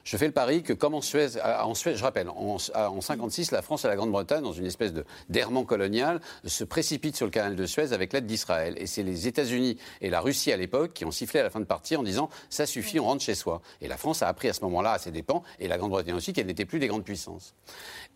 [0.04, 3.52] Je fais le pari que comme en Suez, en Suez je rappelle, en, en 56,
[3.52, 7.32] la France et la Grande-Bretagne, dans une espèce de d'errement colonial, se précipitent sur le
[7.32, 8.76] canal de Suez avec l'aide d'Israël.
[8.78, 11.60] Et c'est les États-Unis et la Russie à l'époque qui ont sifflé à la fin
[11.60, 13.62] de partie en disant ça suffit, on rentre chez soi.
[13.82, 16.34] Et la France a appris à ce moment-là, à ses dépens, et la Grande-Bretagne aussi,
[16.34, 17.54] qu'elle n'était plus des grandes puissances.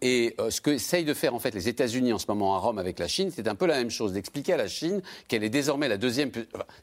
[0.02, 2.60] Et euh, ce que essayent de faire en fait les États-Unis en ce moment à
[2.60, 5.44] Rome avec la Chine, c'est un peu la même chose, d'expliquer à la Chine qu'elle
[5.44, 6.32] est désormais la deuxième.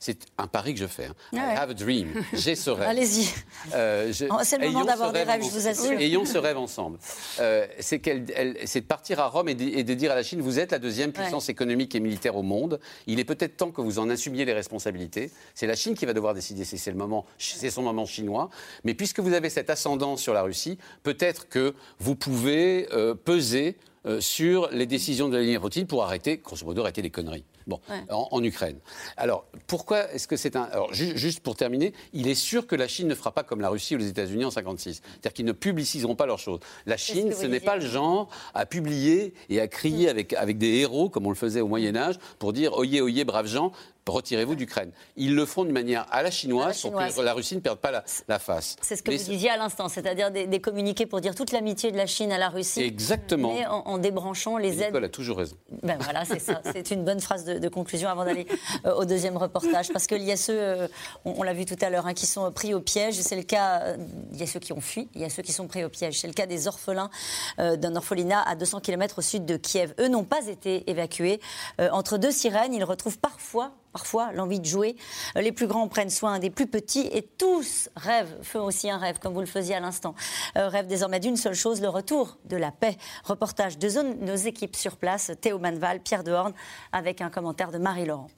[0.01, 1.07] c'est un pari que je fais.
[1.07, 1.15] Hein.
[1.35, 2.13] I have a dream.
[2.33, 2.89] J'ai ce rêve.
[2.89, 3.29] Allez-y.
[3.75, 5.93] Euh, c'est le moment d'avoir des rêves, je vous assure.
[5.93, 6.99] Ayons ce rêve ensemble.
[7.41, 10.79] Euh, c'est de partir à Rome et de, dire à la Chine vous êtes la
[10.79, 12.81] deuxième puissance économique et militaire au monde.
[13.07, 15.31] Il est peut-être temps que vous en assumiez les responsabilités.
[15.55, 18.51] C'est la Chine qui va devoir décider si c'est le moment, c'est son moment chinois.
[18.85, 23.77] Mais puisque vous avez cet ascendant sur la Russie, peut-être que vous pouvez euh, peser
[24.07, 27.45] euh, sur les décisions de Vladimir Poutine pour arrêter, grosso modo, arrêter les conneries.
[27.67, 28.79] Bon, en, Ukraine.
[29.17, 30.65] Alors, pourquoi est-ce que c'est un.
[30.65, 33.71] Alors, juste pour terminer, il est sûr que la Chine ne fera pas comme la
[33.71, 35.01] Russie ou les États-Unis en 56.
[35.03, 36.61] C'est-à-dire qu'ils ne publiciseront pas leurs choses.
[36.85, 40.11] La Chine, ce n'est pas le genre à publier et à crier mm.
[40.11, 43.47] avec, avec des héros, comme on le faisait au Moyen-Âge, pour dire Oyez, oyez, braves
[43.47, 43.73] gens,
[44.13, 44.91] retirez-vous d'Ukraine.
[45.17, 47.91] Ils le font d'une manière à la chinoise, pour que la Russie ne perde pas
[48.29, 48.77] la, face.
[48.83, 51.97] C'est ce que vous disiez à l'instant, c'est-à-dire des, communiqués pour dire toute l'amitié de
[51.97, 52.83] la Chine à la Russie.
[52.83, 53.55] Exactement.
[53.55, 54.89] Mais en, débranchant les aides.
[54.89, 55.57] Nicole a toujours raison.
[55.83, 56.61] Ben voilà, c'est ça.
[56.73, 58.47] C'est une bonne phrase de, conclusion avant d'aller
[58.85, 59.93] euh, au deuxième reportage.
[59.93, 60.89] Parce qu'il y a ceux, euh,
[61.25, 63.15] on, l'a vu tout à l'heure, hein, qui sont pris au piège.
[63.21, 63.97] C'est le cas, euh,
[64.33, 65.89] il y a ceux qui ont fui, il y a ceux qui sont pris au
[65.89, 66.21] piège.
[66.21, 67.11] C'est le cas des orphelins
[67.59, 69.95] d'un orphelinat à 200 km au sud de Kiev.
[70.01, 71.41] Eux n'ont pas été évacués.
[71.79, 74.97] entre deux sirènes, ils retrouvent parfois parfois l'envie de jouer.
[75.37, 79.19] Les plus grands prennent soin des plus petits et tous rêvent, font aussi un rêve,
[79.21, 80.15] comme vous le faisiez à l'instant,
[80.59, 82.99] euh, rêvent désormais d'une seule chose, le retour de la paix.
[83.23, 86.53] Reportage de zone, nos équipes sur place, Théo Manval, Pierre Dehorne,
[86.93, 88.29] avec un commentaire de Marie-Laurent.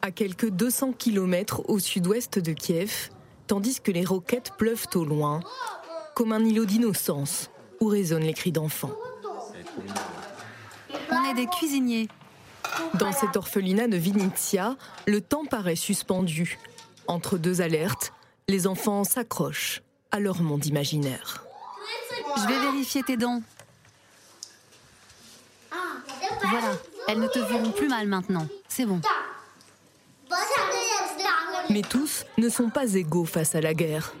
[0.00, 3.10] À quelques 200 km au sud-ouest de Kiev,
[3.46, 5.40] tandis que les roquettes pleuvent au loin,
[6.14, 8.92] comme un îlot d'innocence où résonnent les cris d'enfants.
[11.18, 12.08] On est des cuisiniers.
[12.94, 16.58] Dans cet orphelinat de Vinitsia, le temps paraît suspendu.
[17.06, 18.12] Entre deux alertes,
[18.48, 21.44] les enfants s'accrochent à leur monde imaginaire.
[22.36, 23.40] Je vais vérifier tes dents.
[26.50, 26.72] Voilà,
[27.08, 28.46] elles ne te feront plus mal maintenant.
[28.68, 29.00] C'est bon.
[31.70, 34.14] Mais tous ne sont pas égaux face à la guerre.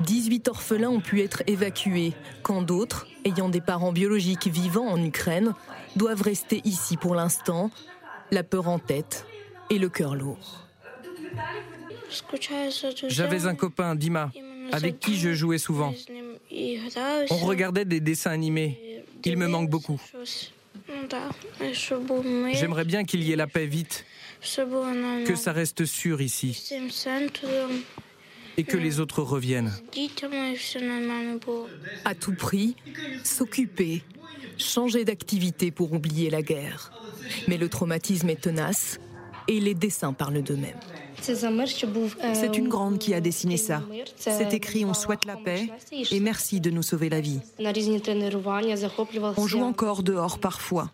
[0.00, 5.54] 18 orphelins ont pu être évacués, quand d'autres, ayant des parents biologiques vivant en Ukraine,
[5.96, 7.70] doivent rester ici pour l'instant,
[8.30, 9.26] la peur en tête
[9.70, 10.66] et le cœur lourd.
[13.08, 14.30] J'avais un copain, Dima,
[14.72, 15.94] avec qui je jouais souvent.
[17.30, 19.04] On regardait des dessins animés.
[19.24, 20.00] Il me manque beaucoup.
[22.52, 24.04] J'aimerais bien qu'il y ait la paix vite,
[25.26, 26.72] que ça reste sûr ici
[28.56, 29.72] et que les autres reviennent.
[32.04, 32.74] À tout prix,
[33.22, 34.02] s'occuper,
[34.56, 36.92] changer d'activité pour oublier la guerre.
[37.46, 38.98] Mais le traumatisme est tenace
[39.48, 40.78] et les dessins parlent d'eux-mêmes.
[41.20, 43.82] C'est une grande qui a dessiné ça.
[44.16, 45.68] C'est écrit On souhaite la paix
[46.10, 47.40] et merci de nous sauver la vie.
[49.36, 50.90] On joue encore dehors parfois.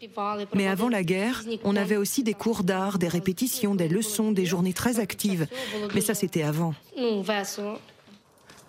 [0.55, 4.47] Mais avant la guerre, on avait aussi des cours d'art, des répétitions, des leçons, des
[4.47, 5.47] journées très actives.
[5.95, 6.75] Mais ça, c'était avant.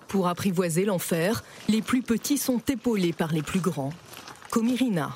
[0.07, 3.91] Pour apprivoiser l'enfer, les plus petits sont épaulés par les plus grands.
[4.55, 5.11] Comme Irina,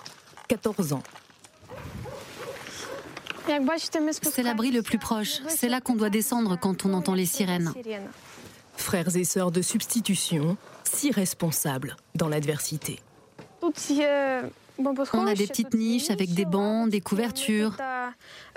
[0.49, 1.03] 14 ans.
[4.21, 5.39] C'est l'abri le plus proche.
[5.47, 7.73] C'est là qu'on doit descendre quand on entend les sirènes.
[8.75, 12.99] Frères et sœurs de substitution, si responsables dans l'adversité.
[15.13, 17.75] On a des petites niches avec des bancs, des couvertures.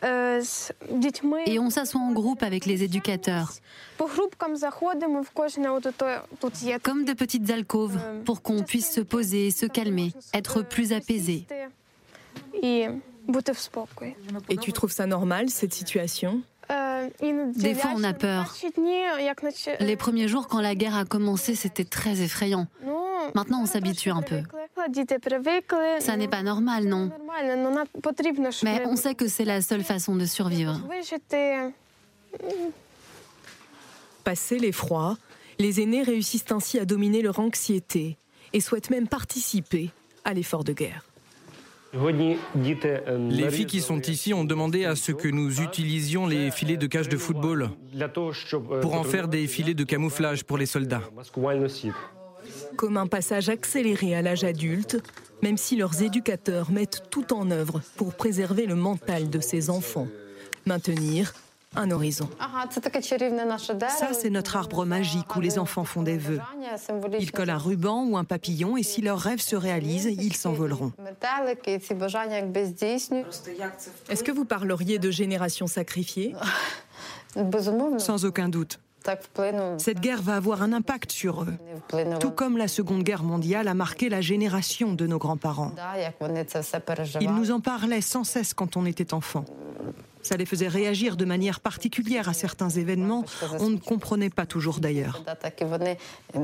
[0.03, 3.53] Et on s'assoit en groupe avec les éducateurs.
[6.83, 11.47] Comme de petites alcôves pour qu'on puisse se poser, se calmer, être plus apaisé.
[12.63, 12.89] Et
[14.61, 16.43] tu trouves ça normal, cette situation?
[17.57, 18.55] Des fois, on a peur.
[19.81, 22.67] Les premiers jours, quand la guerre a commencé, c'était très effrayant.
[23.35, 24.43] Maintenant, on s'habitue un peu.
[26.01, 27.11] Ça n'est pas normal, non
[28.65, 30.81] Mais on sait que c'est la seule façon de survivre.
[34.25, 35.17] Passé l'effroi,
[35.59, 38.17] les aînés réussissent ainsi à dominer leur anxiété
[38.53, 39.91] et souhaitent même participer
[40.25, 41.05] à l'effort de guerre.
[41.95, 46.87] Les filles qui sont ici ont demandé à ce que nous utilisions les filets de
[46.87, 47.69] cage de football
[48.81, 51.03] pour en faire des filets de camouflage pour les soldats.
[52.77, 54.99] Comme un passage accéléré à l'âge adulte,
[55.43, 60.09] même si leurs éducateurs mettent tout en œuvre pour préserver le mental de ces enfants,
[60.67, 61.35] maintenir
[61.75, 62.29] un horizon.
[63.89, 66.41] Ça, c'est notre arbre magique où les enfants font des vœux.
[67.19, 70.93] Ils collent un ruban ou un papillon et si leurs rêves se réalisent, ils s'envoleront.
[74.09, 76.35] Est-ce que vous parleriez de génération sacrifiée
[77.99, 78.79] Sans aucun doute.
[79.79, 81.55] Cette guerre va avoir un impact sur eux,
[82.21, 85.73] tout comme la Seconde Guerre mondiale a marqué la génération de nos grands-parents.
[87.21, 89.45] Ils nous en parlaient sans cesse quand on était enfant.
[90.23, 93.25] Ça les faisait réagir de manière particulière à certains événements.
[93.59, 95.25] On ne comprenait pas toujours d'ailleurs.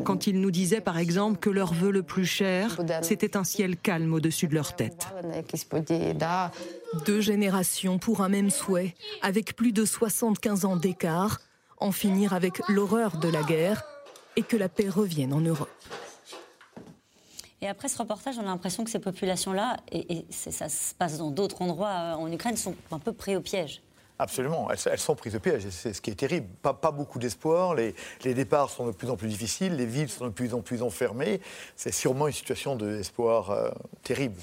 [0.05, 3.77] Quand ils nous disaient par exemple que leur vœu le plus cher, c'était un ciel
[3.77, 5.07] calme au-dessus de leur tête.
[7.07, 11.39] Deux générations pour un même souhait, avec plus de 75 ans d'écart,
[11.81, 13.85] en finir avec l'horreur de la guerre
[14.37, 15.69] et que la paix revienne en Europe.
[17.61, 21.31] Et après ce reportage, on a l'impression que ces populations-là, et, ça se passe dans
[21.31, 23.83] d'autres endroits euh, en Ukraine, sont un peu pris au piège.
[24.21, 26.49] Absolument, elles, sont prises au piège, c'est ce qui est terrible.
[26.61, 30.09] Pas, pas beaucoup d'espoir, les, les, départs sont de plus en plus difficiles, les villes
[30.09, 31.41] sont de plus en plus enfermées.
[31.77, 33.71] C'est sûrement une situation d'espoir euh,
[34.03, 34.35] terrible.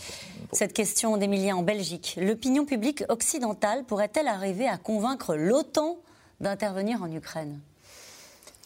[0.53, 2.17] Cette question d'Emilien en Belgique.
[2.21, 5.97] L'opinion publique occidentale pourrait-elle arriver à convaincre l'OTAN
[6.39, 7.59] d'intervenir en Ukraine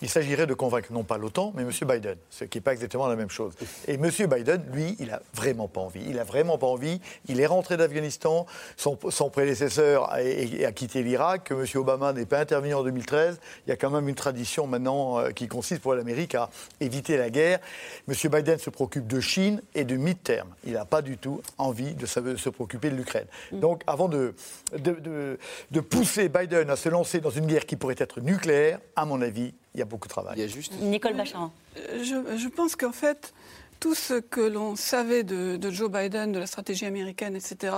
[0.01, 1.71] il s'agirait de convaincre non pas l'OTAN, mais M.
[1.87, 3.53] Biden, ce qui n'est pas exactement la même chose.
[3.87, 4.09] Et M.
[4.09, 6.03] Biden, lui, il n'a vraiment pas envie.
[6.07, 7.01] Il n'a vraiment pas envie.
[7.27, 8.45] Il est rentré d'Afghanistan,
[8.77, 8.95] son,
[9.29, 11.65] prédécesseur a, quitté l'Irak, M.
[11.75, 13.39] Obama n'est pas intervenu en 2013.
[13.67, 17.17] Il y a quand même une tradition maintenant euh, qui consiste pour l'Amérique à éviter
[17.17, 17.59] la guerre.
[18.07, 18.15] M.
[18.31, 20.47] Biden se préoccupe de Chine et de mid-term.
[20.65, 23.27] Il n'a pas du tout envie de se, préoccuper de l'Ukraine.
[23.51, 23.59] Mm.
[23.59, 24.33] Donc avant de,
[24.73, 29.21] de pousser Biden à se lancer dans une guerre qui pourrait être nucléaire, à mon
[29.21, 30.33] avis, il y a beaucoup de travail.
[30.37, 30.73] Il y a juste...
[30.79, 31.51] Nicole Bacharan.
[31.75, 33.33] Je, je pense qu'en fait,
[33.79, 37.75] tout ce que l'on savait de, Joe Biden, de la stratégie américaine, etc.,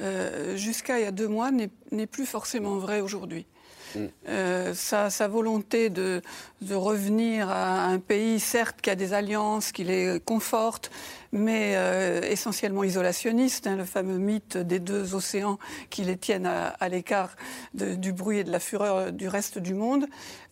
[0.00, 3.46] euh, jusqu'à il y a deux mois, n'est plus forcément vrai aujourd'hui.
[3.94, 4.06] Mm.
[4.28, 6.22] Euh, sa, volonté de,
[6.62, 10.90] de, revenir à un pays, certes, qui a des alliances, qui les conforte,
[11.32, 15.58] mais euh, essentiellement isolationniste, hein, le fameux mythe des deux océans
[15.90, 17.36] qui les tiennent à, l'écart
[17.74, 20.06] du bruit et de la fureur du reste du monde.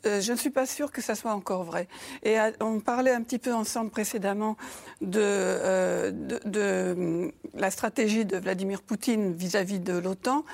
[0.07, 1.89] Euh, je ne suis pas sûre que ça soit encore vrai.
[2.22, 4.57] Et on parlait un petit peu ensemble précédemment
[5.01, 6.12] de,
[6.45, 10.45] de, la stratégie de Vladimir Poutine vis-à-vis de l'OTAN.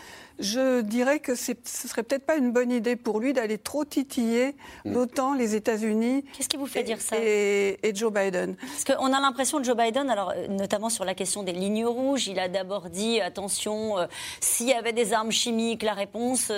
[0.41, 4.57] Je dirais que ce serait peut-être pas une bonne idée pour lui d'aller trop titiller
[4.85, 4.93] mm.
[4.93, 6.25] l'OTAN, les États-Unis.
[6.37, 7.17] Qu'est-ce qui vous fait dire ça?
[7.21, 11.15] et, Joe Biden Parce qu'on a l'impression que Joe Biden alors, euh, notamment sur la
[11.15, 12.29] question des lignes rouges.
[12.29, 14.07] Il a d'abord dit, attention, euh,
[14.41, 16.53] s'il y avait des armes chimiques, la réponse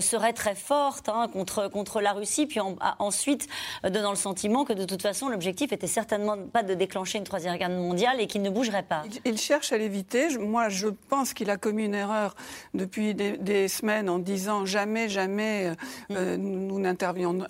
[0.00, 2.60] serait très forte hein, contre, contre la Russie, puis
[2.98, 3.48] ensuite
[3.82, 7.56] donnant le sentiment que de toute façon, l'objectif était certainement pas de déclencher une troisième
[7.56, 9.04] guerre mondiale et qu'il ne bougerait pas.
[9.24, 10.36] Il, cherche à l'éviter.
[10.38, 12.34] Moi, je pense qu'il a commis une erreur
[12.74, 15.72] depuis des, semaines en disant jamais, jamais
[16.10, 16.34] mm.
[16.36, 17.46] nous n'interviendrons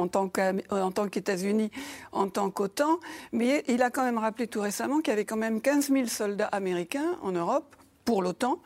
[0.00, 0.08] en
[0.90, 1.70] tant qu'États-Unis
[2.12, 2.98] en tant qu'OTAN,
[3.32, 6.06] mais il a quand même rappelé tout récemment qu'il y avait quand même 15 000
[6.06, 8.60] soldats américains en Europe pour l'OTAN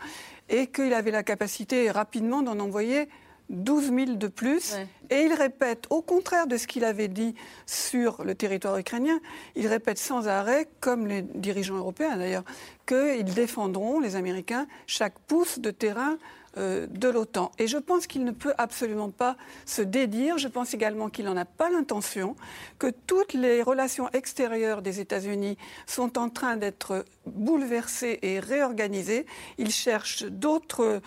[0.48, 3.08] et qu'il avait la capacité rapidement d'en envoyer
[3.50, 4.74] 12 000 de plus.
[5.10, 7.34] Et il répète, au contraire de ce qu'il avait dit
[7.66, 9.20] sur le territoire ukrainien,
[9.56, 12.44] il répète sans arrêt, comme les dirigeants européens d'ailleurs,
[12.86, 16.18] qu'ils défendront, les Américains, chaque pouce de terrain
[16.56, 17.50] de l'OTAN.
[17.58, 20.38] Et je pense qu'il ne peut absolument pas se dédire.
[20.38, 22.36] Je pense également qu'il n'en a pas l'intention,
[22.78, 29.26] que toutes les relations extérieures des États-Unis sont en train d'être bouleversées et réorganisées.
[29.58, 31.00] Il cherche d'autres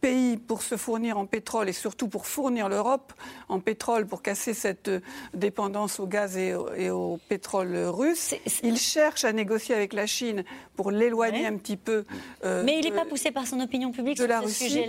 [0.00, 3.12] pays pour se fournir en pétrole et surtout pour fournir l'Europe
[3.48, 4.90] en pétrole pour casser cette
[5.34, 6.54] dépendance au gaz et
[6.90, 8.34] au, pétrole russe.
[8.62, 10.44] Il cherche à négocier avec la Chine
[10.76, 12.04] pour l'éloigner un petit peu.
[12.44, 14.86] Euh, Mais il n'est pas poussé par son opinion publique sur ce sujet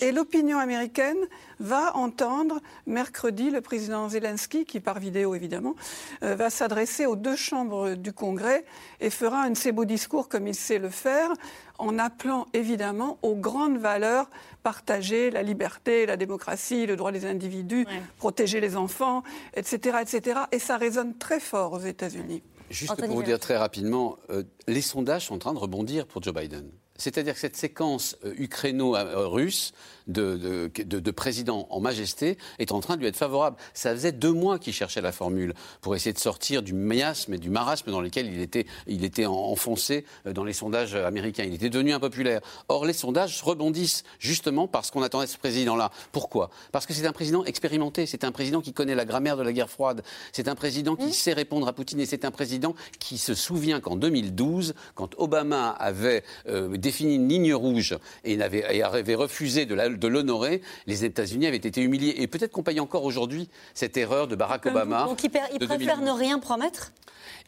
[0.00, 1.16] et, l'opinion américaine
[1.58, 5.74] va entendre mercredi le président Zelensky, qui par vidéo évidemment,
[6.22, 8.64] euh, va s'adresser aux deux chambres du Congrès
[9.00, 11.30] et fera un de ses beaux discours comme il sait le faire,
[11.78, 14.30] en appelant évidemment aux grandes valeurs
[14.62, 17.86] partagées, la liberté, la démocratie, le droit des individus,
[18.18, 19.22] protéger les enfants,
[19.54, 20.40] etc., etc.
[20.52, 22.42] Et ça résonne très fort aux États-Unis.
[22.70, 26.22] Juste pour vous dire très rapidement, euh, les sondages sont en train de rebondir pour
[26.22, 26.68] Joe Biden.
[26.98, 29.72] C'est-à-dire que cette séquence euh, ukraino-russe
[30.06, 33.56] de, de, président en majesté est en train de lui être favorable.
[33.74, 37.38] Ça faisait deux mois qu'il cherchait la formule pour essayer de sortir du miasme et
[37.38, 41.44] du marasme dans lequel il était, il était enfoncé euh, dans les sondages américains.
[41.44, 42.40] Il était devenu impopulaire.
[42.68, 45.90] Or, les sondages rebondissent justement parce qu'on attendait ce président-là.
[46.12, 46.50] Pourquoi?
[46.72, 49.52] Parce que c'est un président expérimenté, c'est un président qui connaît la grammaire de la
[49.52, 50.02] guerre froide,
[50.32, 51.12] c'est un président qui mmh.
[51.12, 55.70] sait répondre à Poutine et c'est un président qui se souvient qu'en 2012, quand Obama
[55.70, 60.62] avait euh, défini une ligne rouge et, avait, et avait refusé de la de l'honorer,
[60.86, 62.14] les États-Unis avaient été humiliés.
[62.18, 65.04] Et peut-être qu'on paye encore aujourd'hui cette erreur de Barack Obama.
[65.04, 66.92] Donc il, préfère ne rien promettre?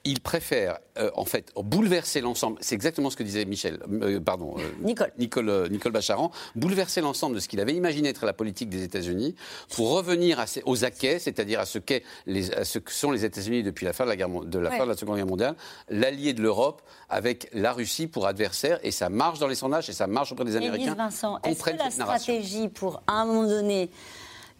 [0.04, 2.58] Il préfère euh, en fait bouleverser l'ensemble.
[2.60, 5.12] C'est exactement ce que disait Michel, euh, pardon, euh, Nicole.
[5.18, 9.34] Nicole, Nicole Bacharan, bouleverser l'ensemble de ce qu'il avait imaginé être la politique des États-Unis
[9.70, 13.92] pour revenir à aux acquets, c'est-à-dire à ce, ce que sont les États-Unis depuis la
[13.92, 15.54] fin de la, guerre, de la, fin de la Seconde Guerre mondiale,
[15.88, 19.92] l'allié de l'Europe avec la Russie pour adversaire, et ça marche dans les sondages et
[19.92, 20.94] ça marche auprès des Américains.
[20.94, 23.90] Vincent, est-ce que la stratégie pour à un moment donné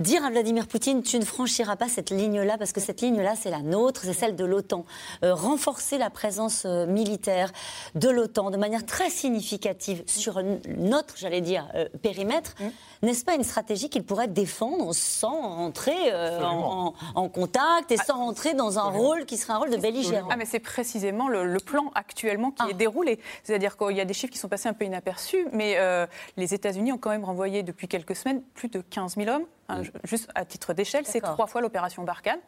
[0.00, 3.50] dire à Vladimir Poutine, tu ne franchiras pas cette ligne-là, parce que cette ligne-là, c'est
[3.50, 4.84] la nôtre, c'est celle de l'OTAN.
[5.24, 7.50] Euh, renforcer la présence euh, militaire
[7.94, 10.40] de l'OTAN de manière très significative sur
[10.76, 13.06] notre, j'allais dire, euh, périmètre, mmh.
[13.06, 15.94] n'est-ce pas une stratégie qu'il pourrait défendre sans entrer
[16.42, 20.28] en, contact et ah, sans entrer dans un rôle qui serait un rôle de belligérant?
[20.30, 22.70] Ah, mais c'est précisément le, plan actuellement qui ah.
[22.70, 23.18] est déroulé.
[23.42, 25.76] C'est-à-dire qu'il y a des chiffres qui sont passés un peu inaperçus, mais
[26.36, 29.82] les États-Unis ont quand même renvoyé depuis quelques semaines plus de 15 000 hommes Hein,
[30.04, 32.40] juste à titre d'échelle, c'est trois fois l'opération Barkhane.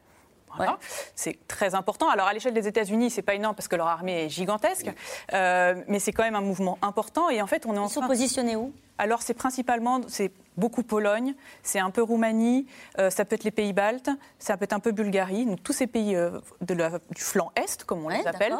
[1.14, 2.09] C'est très important.
[2.09, 4.91] Alors à l'échelle des États-Unis, c'est pas énorme parce que leur armée est gigantesque,
[5.32, 7.30] euh, mais c'est quand même un mouvement important.
[7.30, 8.72] Et en fait, on est en Ils sont positionnés où?
[8.99, 12.66] Alors c'est principalement, c'est beaucoup Pologne, c'est un peu Roumanie,
[12.98, 15.72] euh, ça peut être les pays baltes, ça peut être un peu Bulgarie, donc tous
[15.72, 18.54] ces pays euh, de du flanc est, comme on les appelle.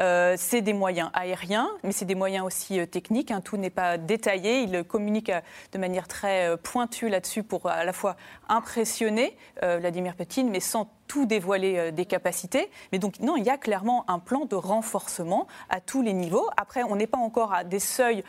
[0.00, 3.30] Euh, c'est des moyens aériens, mais c'est des moyens aussi techniques.
[3.30, 3.40] Hein.
[3.40, 4.60] tout n'est pas détaillé.
[4.60, 5.32] Il communique
[5.72, 8.16] de manière très pointue là-dessus pour à la fois
[8.48, 12.68] impressionner Vladimir Poutine, mais sans tout dévoiler des capacités.
[12.92, 16.48] Mais donc, non, il y a clairement un plan de renforcement à tous les niveaux.
[16.56, 18.24] Après, on n'est pas encore à des seuils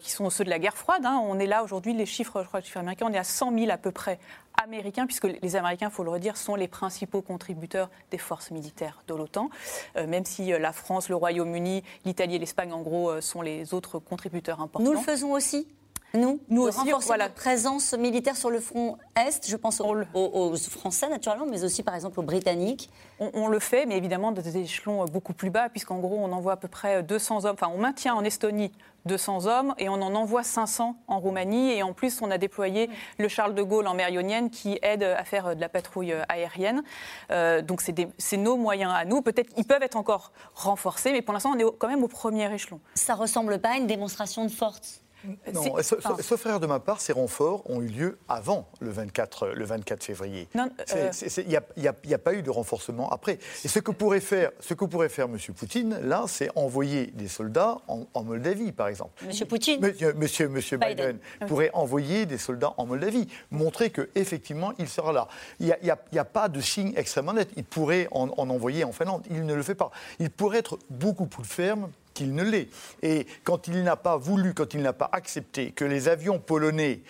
[0.00, 1.04] qui sont ceux de la guerre froide.
[1.04, 1.20] Hein.
[1.24, 3.76] On est là aujourd'hui, les chiffres, je crois, américain, on est à 100 000 à
[3.76, 4.18] peu près
[4.62, 9.02] américains, puisque les Américains, il faut le redire, sont les principaux contributeurs des forces militaires
[9.08, 9.50] de l'OTAN,
[9.96, 13.42] euh, même si euh, la France, le Royaume-Uni, l'Italie et l'Espagne, en gros, euh, sont
[13.42, 14.84] les autres contributeurs importants.
[14.84, 15.66] Nous le faisons aussi
[16.12, 17.24] nous, nous aussi, renforcer voilà.
[17.26, 21.94] notre présence militaire sur le front Est, je pense aux, Français naturellement, mais aussi par
[21.94, 22.90] exemple aux Britanniques.
[23.20, 26.54] On, le fait, mais évidemment dans des échelons beaucoup plus bas, puisqu'en gros on envoie
[26.54, 28.72] à peu près 200 hommes, enfin on maintient en Estonie
[29.06, 31.72] 200 hommes et on en envoie 500 en Roumanie.
[31.72, 35.02] Et en plus, on a déployé le Charles de Gaulle en mer Ionienne qui aide
[35.02, 36.82] à faire de la patrouille aérienne.
[37.30, 39.22] Euh, donc c'est nos moyens à nous.
[39.22, 42.52] Peut-être qu'ils peuvent être encore renforcés, mais pour l'instant, on est quand même au premier
[42.52, 42.80] échelon.
[42.94, 45.02] Ça ressemble pas à une démonstration de force?
[45.52, 49.64] Non, sauf, erreur de ma part, ces renforts ont eu lieu avant le 24, le
[49.64, 50.48] 24 février.
[50.54, 53.38] Il n'y a, pas eu de renforcement après.
[53.64, 55.36] Et ce que pourrait faire, ce que pourrait faire M.
[55.54, 59.24] Poutine, là, c'est envoyer des soldats en, Moldavie, par exemple.
[59.24, 59.46] M.
[59.46, 65.28] Poutine Monsieur, monsieur, Biden, pourrait envoyer des soldats en Moldavie, montrer qu'effectivement, il sera là.
[65.58, 67.48] Il n'y a, pas de signe extrêmement net.
[67.56, 69.24] Il pourrait en, en envoyer en Finlande.
[69.30, 69.90] Il ne le fait pas.
[70.18, 71.90] Il pourrait être beaucoup plus ferme
[72.20, 72.68] qu'il ne l'est.
[73.02, 77.00] Et quand il n'a pas voulu, quand il n'a pas accepté que les avions polonais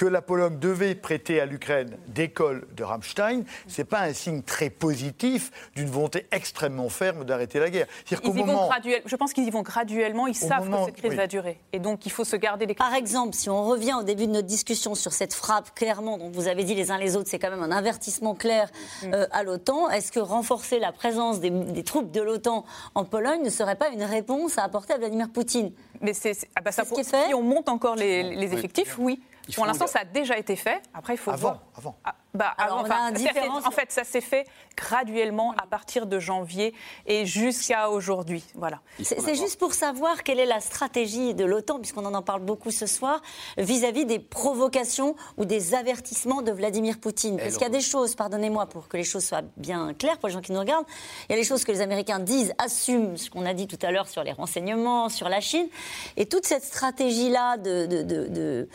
[0.00, 4.14] que la Pologne devait prêter à l'Ukraine des cols de Rammstein, ce n'est pas un
[4.14, 7.86] signe très positif d'une volonté extrêmement ferme d'arrêter la guerre.
[8.06, 11.60] je pense qu'ils y vont graduellement, ils savent que cette crise va durer.
[11.74, 12.72] Et donc il faut se garder les...
[12.72, 16.30] Par exemple, si on revient au début de notre discussion sur cette frappe, clairement, dont
[16.30, 18.70] vous avez dit les uns les autres, c'est quand même un avertissement clair
[19.02, 19.12] mm.
[19.12, 23.50] euh, à l'OTAN, est-ce que renforcer la présence des, troupes de l'OTAN en Pologne ne
[23.50, 25.72] serait pas une réponse à apporter à Vladimir Poutine?
[26.00, 27.26] Mais c'est ah bah ça ce qui est fait.
[27.26, 29.20] Si on monte encore les, les effectifs, oui.
[29.54, 30.82] Pour l'instant, ça a déjà été fait.
[30.94, 31.62] Après, il faut avant, voir.
[31.76, 31.98] Avant.
[32.04, 36.74] Ah, bah, en fait, ça s'est fait graduellement à partir de janvier
[37.06, 38.44] et jusqu'à aujourd'hui.
[38.54, 38.80] Voilà.
[39.02, 42.86] C'est juste pour savoir quelle est la stratégie de l'OTAN, puisqu'on en parle beaucoup ce
[42.86, 43.20] soir,
[43.58, 47.36] vis-à-vis des provocations ou des avertissements de Vladimir Poutine.
[47.38, 50.28] Parce qu'il y a des choses, pardonnez-moi pour que les choses soient bien claires pour
[50.28, 50.86] les gens qui nous regardent,
[51.28, 53.78] il y a des choses que les Américains disent, assument, ce qu'on a dit tout
[53.82, 55.68] à l'heure sur les renseignements, sur la Chine,
[56.16, 58.68] et toute cette stratégie-là de, de, de,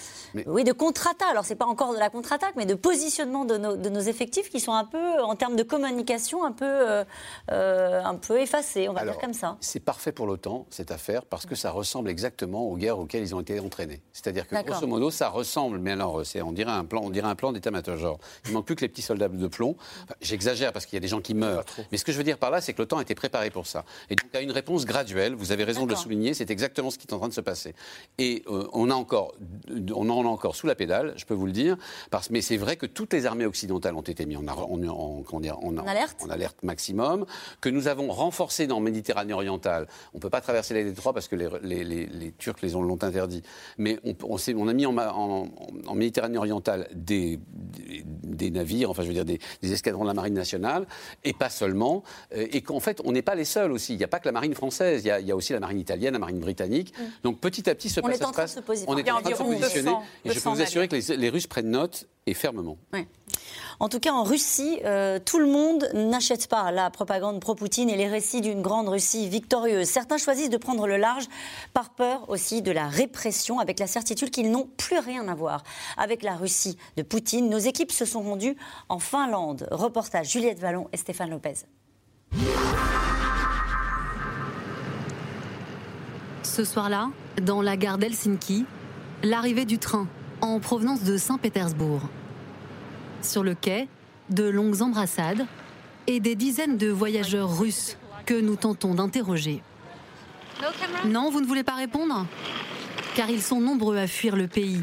[0.45, 3.57] oui, de contre-attaque, alors c'est pas encore de la contre-attaque, mais de positionnement de
[3.89, 7.03] nos, effectifs qui sont un peu, en termes de communication, un peu, euh,
[7.51, 9.57] euh, un peu effacés, on va dire comme ça.
[9.61, 13.35] C'est parfait pour l'OTAN, cette affaire, parce que ça ressemble exactement aux guerres auxquelles ils
[13.35, 14.01] ont été entraînés.
[14.13, 17.35] C'est-à-dire que, grosso modo, ça ressemble, mais alors, on dirait un plan, on dirait un
[17.35, 18.19] plan d'état-major.
[18.45, 19.75] Il manque plus que les petits soldats de plomb.
[20.21, 21.65] J'exagère parce qu'il y a des gens qui meurent.
[21.91, 23.67] Mais ce que je veux dire par là, c'est que l'OTAN a été préparé pour
[23.67, 23.85] ça.
[24.09, 26.51] Et donc, il y a une réponse graduelle, vous avez raison de le souligner, c'est
[26.51, 27.75] exactement ce qui est en train de se passer.
[28.17, 29.33] Et euh, on, a encore,
[29.93, 31.77] on en a encore sous la pédale, je peux vous le dire,
[32.11, 36.23] parce, mais c'est vrai que toutes les armées occidentales ont été mises en, en, alerte.
[36.23, 36.63] en, alerte.
[36.63, 37.25] maximum,
[37.59, 39.87] que nous avons renforcé dans Méditerranée orientale.
[40.13, 43.43] On ne peut pas traverser les détroits parce que les, Turcs les ont, l'ont interdit.
[43.77, 45.49] Mais on, on, a mis en,
[45.93, 47.39] Méditerranée orientale des,
[48.23, 50.85] des, navires, enfin je veux dire des, escadrons de la Marine nationale,
[51.23, 52.03] et pas seulement.
[52.33, 53.93] Euh, et qu'en fait, on n'est pas les seuls aussi.
[53.93, 56.13] Il n'y a pas que la Marine française, il y a, aussi la Marine italienne,
[56.13, 56.93] la Marine britannique.
[56.97, 57.03] Mm.
[57.23, 59.31] Donc petit à petit, ce on est en train de se on est en train
[59.31, 59.95] de se positionner.
[60.23, 62.77] et je peux vous assurer que les Russes prennent note et fermement.
[63.79, 67.97] En tout cas, en Russie, euh, tout le monde n'achète pas la propagande pro-Poutine et
[67.97, 69.87] les récits d'une grande Russie victorieuse.
[69.87, 71.25] Certains choisissent de prendre le large
[71.73, 75.63] par peur aussi de la répression, avec la certitude qu'ils n'ont plus rien à voir
[75.97, 77.49] avec la Russie de Poutine.
[77.49, 78.55] Nos équipes se sont rendues
[78.89, 79.67] en Finlande.
[79.71, 81.65] Reportage Juliette Vallon et Stéphane Lopez.
[86.43, 87.09] Ce soir-là,
[87.41, 88.65] dans la gare d'Helsinki,
[89.23, 90.07] l'arrivée du train
[90.45, 92.01] en provenance de Saint-Pétersbourg.
[93.21, 93.87] Sur le quai,
[94.29, 95.45] de longues embrassades
[96.07, 99.61] et des dizaines de voyageurs russes que nous tentons d'interroger.
[101.05, 102.25] Non, vous ne voulez pas répondre?
[103.15, 104.81] Car ils sont nombreux à fuir le pays.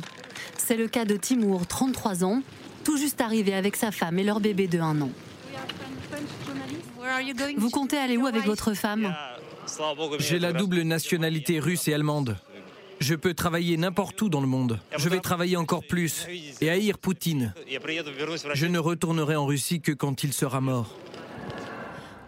[0.59, 2.43] C'est le cas de Timour, 33 ans,
[2.85, 5.11] tout juste arrivé avec sa femme et leur bébé de 1 an.
[7.57, 9.15] Vous comptez aller où avec votre femme?
[10.19, 12.37] J'ai la double nationalité russe et allemande.
[13.03, 14.79] Je peux travailler n'importe où dans le monde.
[14.97, 16.29] Je vais travailler encore plus
[16.61, 17.53] et haïr Poutine.
[18.55, 20.95] Je ne retournerai en Russie que quand il sera mort.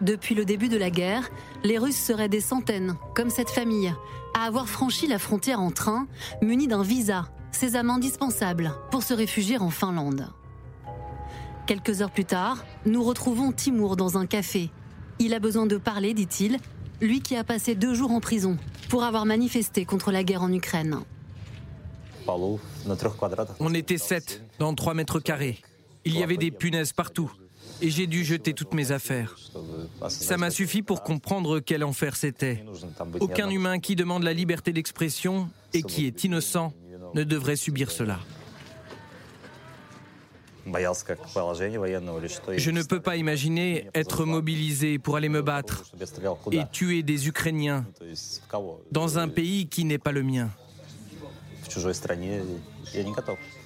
[0.01, 1.29] Depuis le début de la guerre,
[1.63, 3.93] les Russes seraient des centaines, comme cette famille,
[4.33, 6.09] à avoir franchi la frontière en train,
[6.41, 10.27] munis d'un visa, sésame indispensable pour se réfugier en Finlande.
[11.67, 14.71] Quelques heures plus tard, nous retrouvons Timour dans un café.
[15.19, 16.59] Il a besoin de parler, dit-il,
[17.01, 18.57] lui qui a passé deux jours en prison
[18.89, 20.99] pour avoir manifesté contre la guerre en Ukraine.
[23.59, 25.59] On était sept dans trois mètres carrés.
[26.05, 27.31] Il y avait des punaises partout.
[27.81, 29.35] Et j'ai dû jeter toutes mes affaires.
[30.07, 32.63] Ça m'a suffi pour comprendre quel enfer c'était.
[33.19, 36.73] Aucun humain qui demande la liberté d'expression et qui est innocent
[37.13, 38.19] ne devrait subir cela.
[40.65, 40.71] Je
[42.71, 45.83] ne peux pas imaginer être mobilisé pour aller me battre
[46.51, 47.85] et tuer des Ukrainiens
[48.91, 50.49] dans un pays qui n'est pas le mien.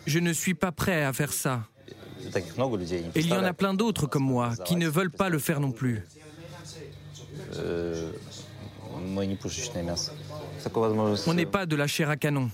[0.06, 1.64] Je ne suis pas prêt à faire ça.
[3.16, 5.62] Et il y en a plein d'autres comme moi qui ne veulent pas le faire
[5.62, 6.06] non plus.
[11.28, 12.50] On n'est pas de la chair à canon.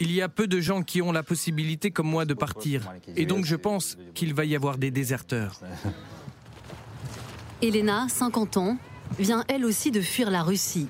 [0.00, 2.90] Il y a peu de gens qui ont la possibilité, comme moi, de partir.
[3.16, 5.60] Et donc je pense qu'il va y avoir des déserteurs.
[7.62, 8.78] Elena, 50 ans,
[9.18, 10.86] vient elle aussi de fuir la Russie.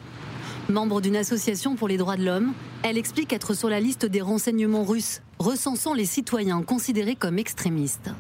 [0.69, 2.53] Membre d'une association pour les droits de l'homme,
[2.83, 8.11] elle explique être sur la liste des renseignements russes, recensant les citoyens considérés comme extrémistes.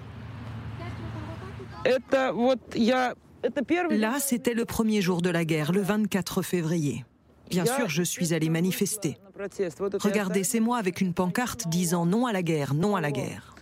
[3.90, 7.04] Là, c'était le premier jour de la guerre, le 24 février.
[7.50, 9.18] Bien sûr, je suis allée manifester.
[10.00, 13.54] Regardez, c'est moi avec une pancarte disant non à la guerre, non à la guerre.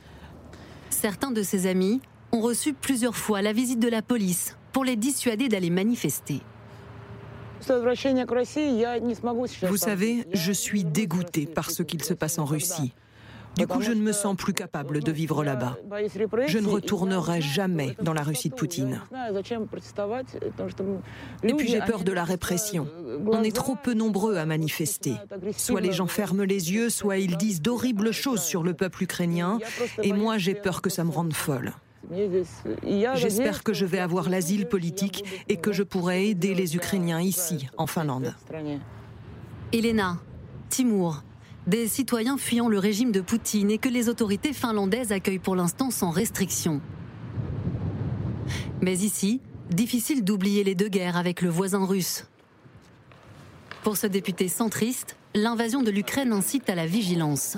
[0.91, 2.01] Certains de ses amis
[2.33, 6.41] ont reçu plusieurs fois la visite de la police pour les dissuader d'aller manifester.
[9.63, 12.95] Vous savez, je suis dégoûtée par ce qu'il se passe en Russie.
[13.57, 15.77] Du coup, je ne me sens plus capable de vivre là-bas.
[16.47, 19.01] Je ne retournerai jamais dans la Russie de Poutine.
[21.43, 22.87] Et puis j'ai peur de la répression.
[23.27, 25.15] On est trop peu nombreux à manifester.
[25.57, 29.59] Soit les gens ferment les yeux, soit ils disent d'horribles choses sur le peuple ukrainien.
[30.03, 31.73] Et moi, j'ai peur que ça me rende folle.
[33.15, 37.69] J'espère que je vais avoir l'asile politique et que je pourrai aider les Ukrainiens ici,
[37.77, 38.35] en Finlande.
[39.73, 40.19] Elena,
[40.69, 41.25] Timur,
[41.67, 45.91] des citoyens fuyant le régime de Poutine et que les autorités finlandaises accueillent pour l'instant
[45.91, 46.81] sans restriction.
[48.81, 49.41] Mais ici,
[49.71, 52.27] difficile d'oublier les deux guerres avec le voisin russe.
[53.83, 57.57] Pour ce député centriste, l'invasion de l'Ukraine incite à la vigilance.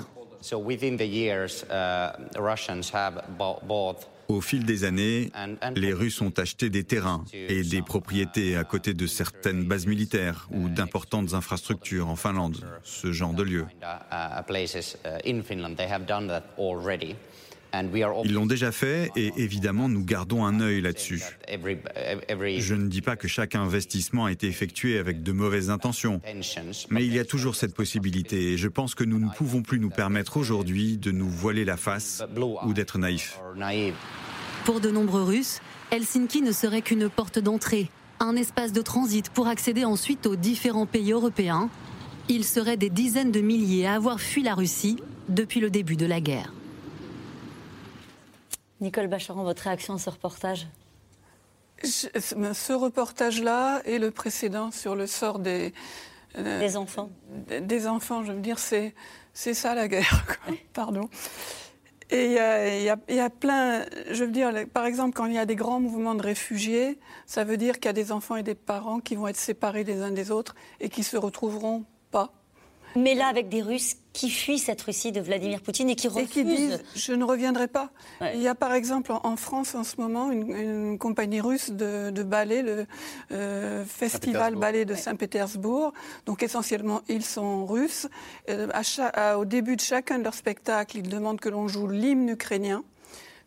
[4.29, 5.31] Au fil des années,
[5.75, 10.47] les Russes ont acheté des terrains et des propriétés à côté de certaines bases militaires
[10.51, 13.65] ou d'importantes infrastructures en Finlande, ce genre de lieux.
[18.23, 21.21] Ils l'ont déjà fait et évidemment nous gardons un œil là-dessus.
[21.47, 26.21] Je ne dis pas que chaque investissement a été effectué avec de mauvaises intentions,
[26.89, 29.79] mais il y a toujours cette possibilité et je pense que nous ne pouvons plus
[29.79, 32.23] nous permettre aujourd'hui de nous voiler la face
[32.65, 33.39] ou d'être naïfs.
[34.65, 35.61] Pour de nombreux Russes,
[35.91, 37.89] Helsinki ne serait qu'une porte d'entrée,
[38.19, 41.69] un espace de transit pour accéder ensuite aux différents pays européens.
[42.27, 44.97] Il serait des dizaines de milliers à avoir fui la Russie
[45.29, 46.53] depuis le début de la guerre.
[48.81, 50.67] Nicole Bacharan, votre réaction à ce reportage?
[51.83, 55.73] Ce reportage-là et le précédent sur le sort des,
[56.37, 57.09] euh, des enfants.
[57.61, 58.93] Des enfants, je veux dire, c'est
[59.33, 60.25] ça la guerre.
[60.73, 61.09] Pardon.
[62.11, 65.55] Et il y, a plein, je veux dire, par exemple, quand il y a des
[65.55, 68.99] grands mouvements de réfugiés, ça veut dire qu'il y a des enfants et des parents
[68.99, 72.33] qui vont être séparés les uns des autres et qui se retrouveront pas.
[72.95, 76.23] Mais là, avec des Russes qui fuient cette Russie de Vladimir Poutine et qui refusent.
[76.23, 77.89] Et qui disent Je ne reviendrai pas.
[78.33, 82.61] Il y a par exemple en France en ce moment une, compagnie russe de, ballet,
[82.61, 82.85] le
[83.31, 85.93] euh, Festival Ballet de Saint-Pétersbourg.
[86.25, 88.07] Donc essentiellement, ils sont russes.
[88.49, 92.83] Euh, au début de chacun de leurs spectacles, ils demandent que l'on joue l'hymne ukrainien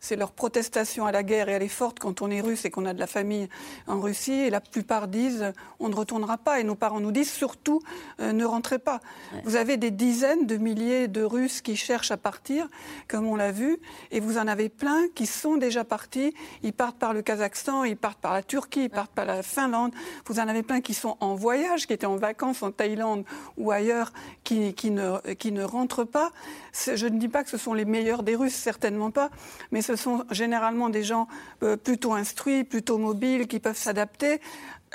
[0.03, 2.69] c'est leur protestation à la guerre et elle est forte quand on est russe et
[2.69, 3.47] qu'on a de la famille
[3.87, 4.33] en Russie.
[4.33, 6.59] Et la plupart disent on ne retournera pas.
[6.59, 7.81] Et nos parents nous disent surtout
[8.19, 8.99] euh, ne rentrez pas.
[9.45, 12.67] Vous avez des dizaines de milliers de Russes qui cherchent à partir,
[13.07, 13.79] comme on l'a vu,
[14.11, 16.33] et vous en avez plein qui sont déjà partis.
[16.63, 19.93] Ils partent par le Kazakhstan, ils partent par la Turquie, ils partent par la Finlande.
[20.25, 23.23] Vous en avez plein qui sont en voyage, qui étaient en vacances en Thaïlande
[23.55, 24.11] ou ailleurs,
[24.43, 26.31] qui, qui, ne, qui ne rentrent pas.
[26.73, 29.29] Je ne dis pas que ce sont les meilleurs des Russes, certainement pas,
[29.71, 31.27] mais ce sont généralement des gens
[31.63, 34.41] euh, plutôt instruits, plutôt mobiles, qui peuvent s'adapter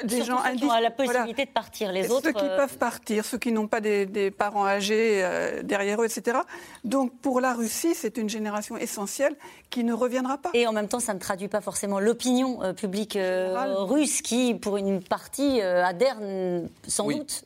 [0.05, 1.93] des gens ceux qui ont la possibilité de partir.
[1.93, 5.63] Les autres, ceux qui euh, peuvent partir, ceux qui n'ont pas des, parents âgés euh,
[5.63, 6.39] derrière eux, etc.
[6.85, 9.37] Donc pour la Russie, c'est une génération essentielle
[9.71, 10.51] qui ne reviendra pas.
[10.55, 14.77] Et en même temps, ça ne traduit pas forcément l'opinion euh, publique russe qui, pour
[14.77, 16.19] une partie, adhère
[16.87, 17.45] sans doute,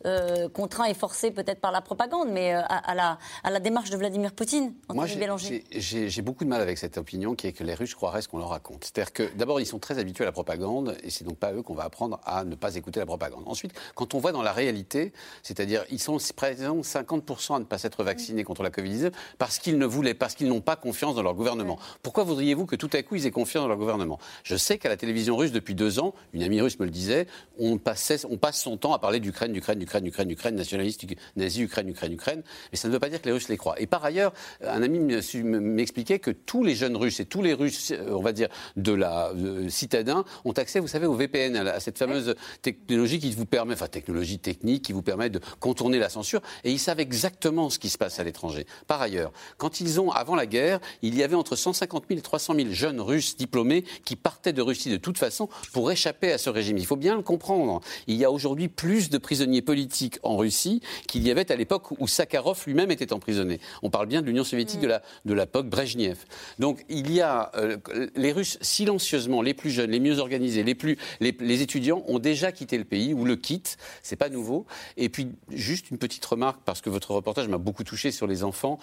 [0.52, 4.32] contraint et forcé peut-être par la propagande, mais à, la, à, la, démarche de Vladimir
[4.32, 4.74] Poutine.
[4.92, 8.28] Moi, j'ai beaucoup de mal avec cette opinion qui est que les Russes croiraient ce
[8.28, 8.84] qu'on leur raconte.
[8.84, 11.62] C'est-à-dire que d'abord, ils sont très habitués à la propagande et c'est donc pas eux
[11.62, 13.44] qu'on va apprendre à ne pas écouter la propagande.
[13.46, 15.12] Ensuite, quand on voit dans la réalité,
[15.42, 19.78] c'est-à-dire ils sont présents 50% à ne pas s'être vaccinés contre la Covid-19 parce qu'ils
[19.78, 21.78] ne voulaient, parce qu'ils n'ont pas confiance dans leur gouvernement.
[22.02, 24.18] Pourquoi voudriez-vous que tout à coup ils aient confiance dans leur gouvernement?
[24.44, 27.26] Je sais qu'à la télévision russe depuis deux ans, une amie russe me le disait,
[27.58, 31.04] on, passait, on passe son temps à parler d'Ukraine, d'Ukraine, d'Ukraine, d'Ukraine, d'Ukraine, nationaliste,
[31.36, 33.80] nazi, Ukraine, Ukraine, Ukraine, mais ça ne veut pas dire que les Russes les croient.
[33.80, 34.32] Et par ailleurs,
[34.62, 38.48] un ami m'expliquait que tous les jeunes Russes et tous les Russes, on va dire,
[38.76, 39.32] de la
[39.68, 42.31] citadins ont accès, vous savez, au VPN, à cette fameuse
[42.62, 46.40] technologie qui vous permet, enfin technologie technique qui vous permet de contourner la censure.
[46.64, 48.66] Et ils savent exactement ce qui se passe à l'étranger.
[48.86, 52.22] Par ailleurs, quand ils ont, avant la guerre, il y avait entre 150 000 et
[52.22, 56.38] 300 000 jeunes Russes diplômés qui partaient de Russie de toute façon pour échapper à
[56.38, 56.78] ce régime.
[56.78, 57.80] Il faut bien le comprendre.
[58.06, 61.90] Il y a aujourd'hui plus de prisonniers politiques en Russie qu'il y avait à l'époque
[62.00, 63.60] où Sakharov lui-même était emprisonné.
[63.82, 66.18] On parle bien de l'Union soviétique de la de l'époque Brezhnev.
[66.58, 67.76] Donc il y a euh,
[68.16, 72.18] les Russes silencieusement, les plus jeunes, les mieux organisés, les plus les, les étudiants ont
[72.18, 73.76] déjà quitté le pays ou le quittent.
[74.02, 74.66] C'est pas nouveau.
[74.96, 78.44] Et puis, juste une petite remarque, parce que votre reportage m'a beaucoup touché sur les
[78.44, 78.78] enfants,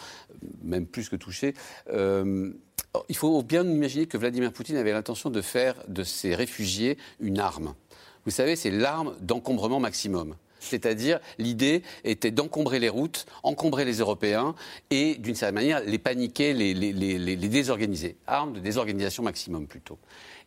[0.64, 1.54] même plus que touché.
[1.92, 2.52] Euh,
[3.08, 7.40] il faut bien imaginer que Vladimir Poutine avait l'intention de faire de ces réfugiés une
[7.40, 7.76] arme.
[8.26, 10.36] Vous savez, c'est l'arme d'encombrement maximum.
[10.60, 14.56] C'est-à-dire, l'idée était d'encombrer les routes, encombrer les Européens
[14.90, 18.18] et, d'une certaine manière, les paniquer, les, les désorganiser.
[18.28, 19.98] Arme de désorganisation maximum plutôt.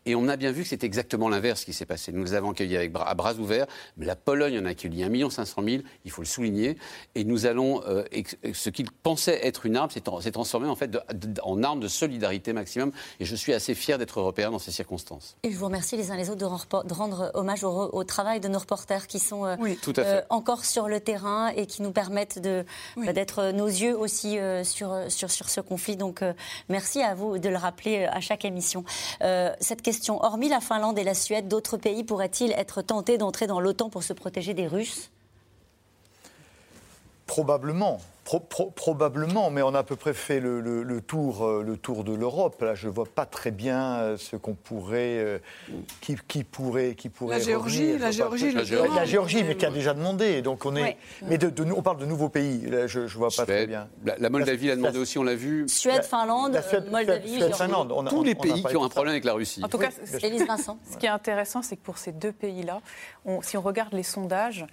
[0.04, 2.12] Et on a bien vu que c'est exactement l'inverse qui s'est passé.
[2.12, 5.30] Nous les avons accueillis avec à bras ouverts, mais la Pologne en a accueilli 1
[5.30, 6.76] 500 000, il faut le souligner.
[7.14, 8.04] Et nous allons, euh,
[8.52, 10.00] ce qu'ils pensaient être une arme, s'est
[10.32, 10.98] transformé en fait
[11.42, 12.90] en arme de solidarité maximum.
[13.20, 15.36] Et je suis assez fier d'être européen dans ces circonstances.
[15.44, 18.58] Et je vous remercie les uns les autres de, rendre hommage au, travail de nos
[18.58, 19.56] reporters qui sont euh,
[19.98, 22.40] euh, encore sur le terrain et qui nous permettent
[22.96, 25.96] bah, d'être nos yeux aussi sur, sur, sur, ce conflit.
[25.96, 26.24] Donc
[26.68, 28.84] merci à vous de le rappeler à chaque émission.
[29.20, 29.82] cette
[30.20, 34.02] Hormis la Finlande et la Suède, d'autres pays pourraient-ils être tentés d'entrer dans l'OTAN pour
[34.02, 35.10] se protéger des Russes?
[37.26, 42.14] Probablement probablement, mais on a à peu près fait le, tour, euh, le tour de
[42.14, 42.60] l'Europe.
[42.62, 45.38] Là, je ne vois pas très bien euh, ce qu'on pourrait, euh,
[46.00, 47.38] qui, pourrait, qui pourrait.
[47.38, 50.40] La Géorgie, la Géorgie, la Géorgie, la Géorgie, mais qui a déjà demandé.
[50.42, 52.62] Donc on est, mais de, on parle de nouveaux pays.
[52.66, 53.88] Là, je, ne vois pas très bien.
[54.04, 55.68] La, Moldavie l'a demandé aussi, on l'a vu.
[55.68, 56.60] Suède, Finlande,
[56.90, 57.92] Moldavie, Suède, Finlande.
[58.08, 59.62] Tous les pays qui ont un problème avec la Russie.
[59.64, 59.90] En tout cas,
[60.46, 60.78] Vincent.
[60.90, 62.80] Ce qui est intéressant, c'est que pour ces deux pays-là,
[63.42, 64.64] si on regarde les sondages,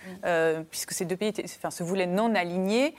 [0.69, 1.33] puisque ces deux pays
[1.69, 2.93] se voulaient non alignés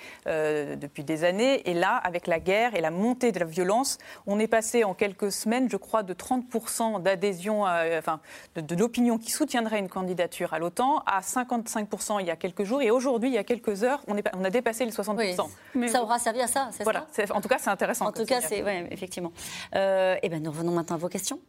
[0.77, 1.69] depuis des années.
[1.69, 4.95] Et là, avec la guerre et la montée de la violence, on est passé en
[4.95, 8.21] quelques semaines, je crois, de 30% d'adhésion, enfin,
[8.57, 12.83] de, l'opinion qui soutiendrait une candidature à l'OTAN à 55% il y a quelques jours.
[12.83, 15.49] Et aujourd'hui, il y a quelques heures, on, est, on a dépassé les 60%.
[15.75, 17.23] Mais ça aura servi à ça, c'est voilà, ça?
[17.35, 18.07] En tout cas, c'est intéressant.
[18.07, 19.33] En tout cas, c'est, ouais, effectivement.
[19.75, 21.41] Euh, et ben, nous revenons maintenant à vos questions.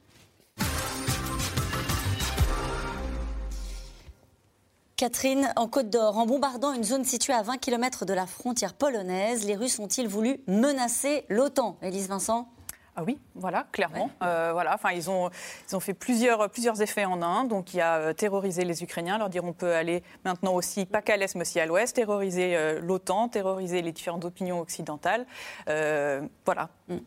[5.02, 8.76] Catherine, en Côte d'Or, en bombardant une zone située à 20 km de la frontière
[8.76, 11.76] polonaise, les Russes ont-ils voulu menacer l'OTAN?
[11.82, 12.48] Élise Vincent?
[12.96, 14.12] Ah oui, voilà, clairement.
[14.22, 15.32] Euh, voilà, enfin, ils ont,
[15.68, 17.46] ils ont fait plusieurs, plusieurs effets en un.
[17.46, 20.86] Donc, il y a euh, terroriser les Ukrainiens, leur dire on peut aller maintenant aussi,
[20.86, 25.26] pas qu'à l'est, mais aussi à l'ouest, terroriser euh, l'OTAN, terroriser les différentes opinions occidentales.
[25.66, 26.70] voilà.
[26.90, 26.98] Mm.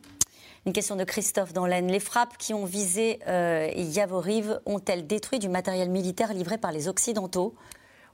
[0.67, 1.93] Une question de Christophe dans l'Aisne.
[1.93, 3.21] Les frappes qui ont visé
[3.77, 7.55] Yavoriv ont-elles détruit du matériel militaire livré par les Occidentaux?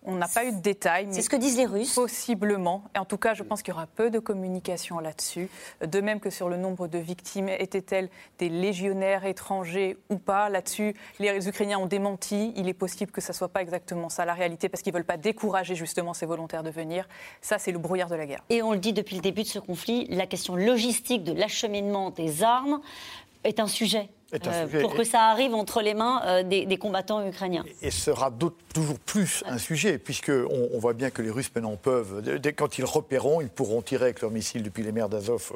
[0.03, 1.09] On n'a pas eu de détails.
[1.11, 2.85] C'est ce que disent les Russes Possiblement.
[2.95, 5.49] Et en tout cas, je pense qu'il y aura peu de communication là-dessus.
[5.85, 10.49] De même que sur le nombre de victimes, étaient-elles des légionnaires étrangers ou pas?
[10.49, 12.53] Là-dessus, les Ukrainiens ont démenti.
[12.57, 14.99] Il est possible que ça ne soit pas exactement ça la réalité parce qu'ils ne
[14.99, 17.07] veulent pas décourager justement ces volontaires de venir.
[17.43, 18.45] Ça, c'est le brouillard de la guerre.
[18.49, 22.11] Et on le dit depuis le début de ce conflit, la question logistique de l'acheminement
[22.11, 22.81] des armes
[23.45, 27.65] est un sujet euh, pour que ça arrive entre les mains euh, des, combattants ukrainiens.
[27.83, 28.33] Et, sera
[28.73, 32.79] toujours plus un sujet, puisqu'on on voit bien que les Russes maintenant peuvent, dès, quand
[32.79, 35.53] ils repéreront, ils pourront tirer avec leurs missiles depuis les mers d'Azov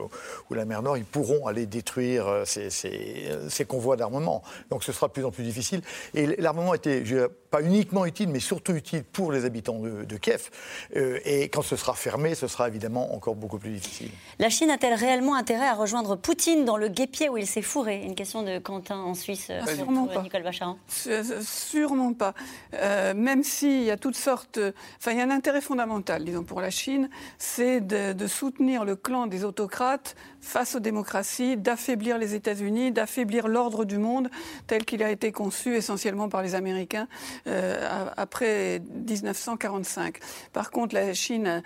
[0.51, 4.43] ou, la mer Nord, ils pourront aller détruire euh, ces, ces, convois d'armement.
[4.71, 5.81] Donc ce sera de plus en plus difficile.
[6.15, 7.03] Et l'armement était
[7.51, 10.51] pas uniquement utile, mais surtout utile pour les habitants de, Kiev.
[10.95, 14.11] et quand ce sera fermé, ce sera évidemment encore beaucoup plus difficile.
[14.39, 18.03] La Chine a-t-elle réellement intérêt à rejoindre Poutine dans le guépier où il s'est fourré?
[18.03, 20.23] Une question de Quentin en Suisse euh, Sûrement pas.
[20.23, 22.35] Nicole Bacharan Sûrement pas.
[22.75, 24.59] Euh, même s'il y a toutes sortes.
[24.99, 27.09] Enfin, il y a un intérêt fondamental, disons, pour la Chine,
[27.39, 33.85] c'est de, soutenir le clan des autocrates face aux démocraties, d'affaiblir les États-Unis, d'affaiblir l'ordre
[33.85, 34.31] du monde
[34.67, 37.07] tel qu'il a été conçu essentiellement par les Américains
[37.47, 40.19] euh, après 1945.
[40.53, 41.63] Par contre, la Chine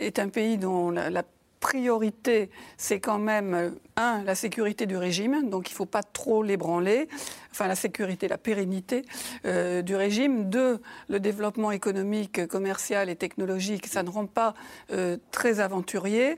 [0.00, 1.22] est un pays dont la, la
[1.60, 6.02] priorité, c'est quand même, euh, un, la sécurité du régime, donc il ne faut pas
[6.02, 7.06] trop l'ébranler,
[7.52, 9.04] enfin la sécurité, la pérennité
[9.44, 10.48] euh, du régime.
[10.48, 14.54] Deux, le développement économique, commercial et technologique, ça ne rend pas
[14.90, 16.36] euh, très aventurier.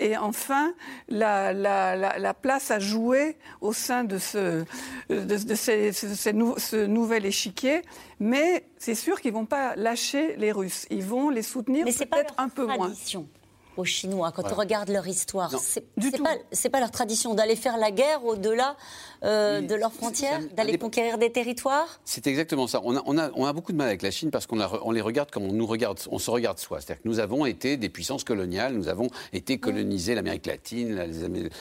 [0.00, 0.74] Et enfin,
[1.08, 4.64] la, la, place à jouer au sein de ce,
[5.08, 7.82] de, ces, ce, nouvel échiquier.
[8.18, 10.86] Mais c'est sûr qu'ils ne vont pas lâcher les Russes.
[10.90, 12.92] Ils vont les soutenir peut-être un peu moins
[13.76, 14.32] aux Chinois.
[14.32, 15.50] Quand on regarde leur histoire.
[15.60, 15.82] C'est
[16.22, 18.76] pas, pas leur tradition d'aller faire la guerre au-delà
[19.24, 22.00] euh, de leurs frontières, d'aller conquérir des territoires?
[22.04, 22.80] C'est exactement ça.
[22.84, 24.90] On a, on, a, on a, beaucoup de mal avec la Chine parce qu'on on
[24.90, 26.80] les regarde comme on nous regarde, on se regarde soi.
[26.80, 31.08] C'est-à-dire que nous avons été des puissances coloniales, nous avons été colonisés l'Amérique latine,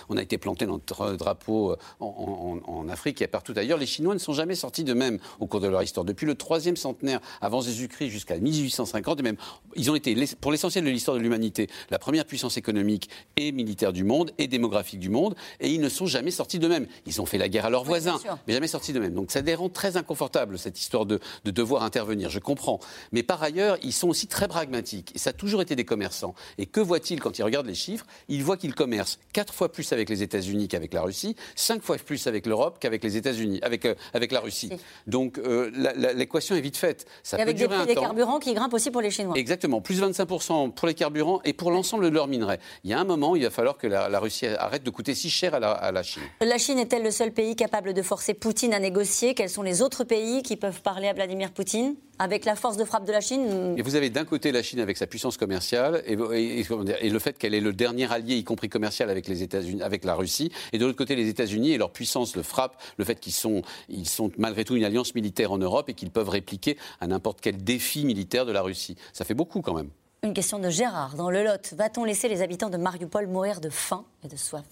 [0.09, 3.77] on a été planté notre drapeau euh, en, en, Afrique et partout ailleurs.
[3.77, 6.05] Les Chinois ne sont jamais sortis de même au cours de leur histoire.
[6.05, 9.37] Depuis le troisième centenaire avant Jésus-Christ jusqu'à 1850, et même,
[9.75, 13.93] ils ont été, pour l'essentiel de l'histoire de l'humanité, la première puissance économique et militaire
[13.93, 16.87] du monde et démographique du monde, et ils ne sont jamais sortis d'eux-mêmes.
[17.05, 19.13] Ils ont fait la guerre à leurs voisins, mais jamais sortis d'eux-mêmes.
[19.13, 22.29] Donc ça les rend très inconfortables, cette histoire de, de devoir intervenir.
[22.29, 22.79] Je comprends.
[23.11, 25.11] Mais par ailleurs, ils sont aussi très pragmatiques.
[25.15, 26.33] Et ça a toujours été des commerçants.
[26.57, 28.05] Et que voit-il quand il regarde les chiffres?
[28.27, 31.97] Il voit qu'ils commercent quatre fois plus avec les États-Unis qu'avec la Russie, cinq fois
[31.97, 34.71] plus avec l'Europe qu'avec les États-Unis, avec, euh, avec la Russie.
[35.05, 35.69] Donc euh,
[36.15, 37.05] l'équation est vite faite.
[37.21, 39.35] Ça et avec des prix des carburants qui grimpent aussi pour les Chinois.
[39.37, 42.59] Exactement, plus 25% pour les carburants et pour l'ensemble de leurs minerais.
[42.83, 45.29] Il y a un moment, il va falloir que la, Russie arrête de coûter si
[45.29, 46.23] cher à la, à la Chine.
[46.41, 49.33] La Chine est-elle le seul pays capable de forcer Poutine à négocier?
[49.33, 51.95] Quels sont les autres pays qui peuvent parler à Vladimir Poutine?
[52.19, 54.79] Avec la force de frappe de la Chine Et vous avez d'un côté la Chine
[54.79, 58.69] avec sa puissance commerciale et, et, le fait qu'elle est le dernier allié, y compris
[58.69, 61.91] commercial, avec les États-Unis, avec la Russie, et de l'autre côté les États-Unis et leur
[61.91, 65.57] puissance de frappe, le fait qu'ils sont, ils sont malgré tout une alliance militaire en
[65.57, 68.95] Europe et qu'ils peuvent répliquer à n'importe quel défi militaire de la Russie.
[69.11, 69.89] Ça fait beaucoup quand même.
[70.23, 71.73] Une question de Gérard dans le Lot.
[71.73, 74.63] Va-t-on laisser les habitants de Mariupol mourir de faim et de soif?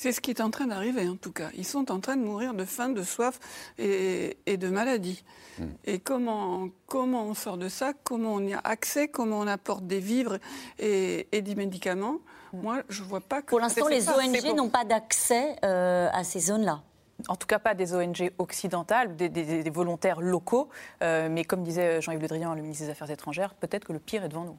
[0.00, 1.50] C'est ce qui est en train d'arriver, en tout cas.
[1.54, 3.38] Ils sont en train de mourir de faim, de soif
[3.76, 5.22] et, de maladie.
[5.58, 5.64] Hmm.
[5.84, 7.92] Et comment, comment on sort de ça?
[8.02, 9.08] Comment on y a accès?
[9.08, 10.38] Comment on apporte des vivres
[10.78, 12.16] et, des médicaments?
[12.54, 12.62] Hmm.
[12.62, 13.50] Moi, je ne vois pas que.
[13.50, 16.82] Pour l'instant, les ONG n'ont pas d'accès euh, à ces zones-là
[17.28, 20.70] en tout cas pas des ONG occidentales, des, volontaires locaux.
[21.02, 23.98] Euh, mais comme disait Jean-Yves Le Drian, le ministre des Affaires étrangères, peut-être que le
[23.98, 24.56] pire est devant nous.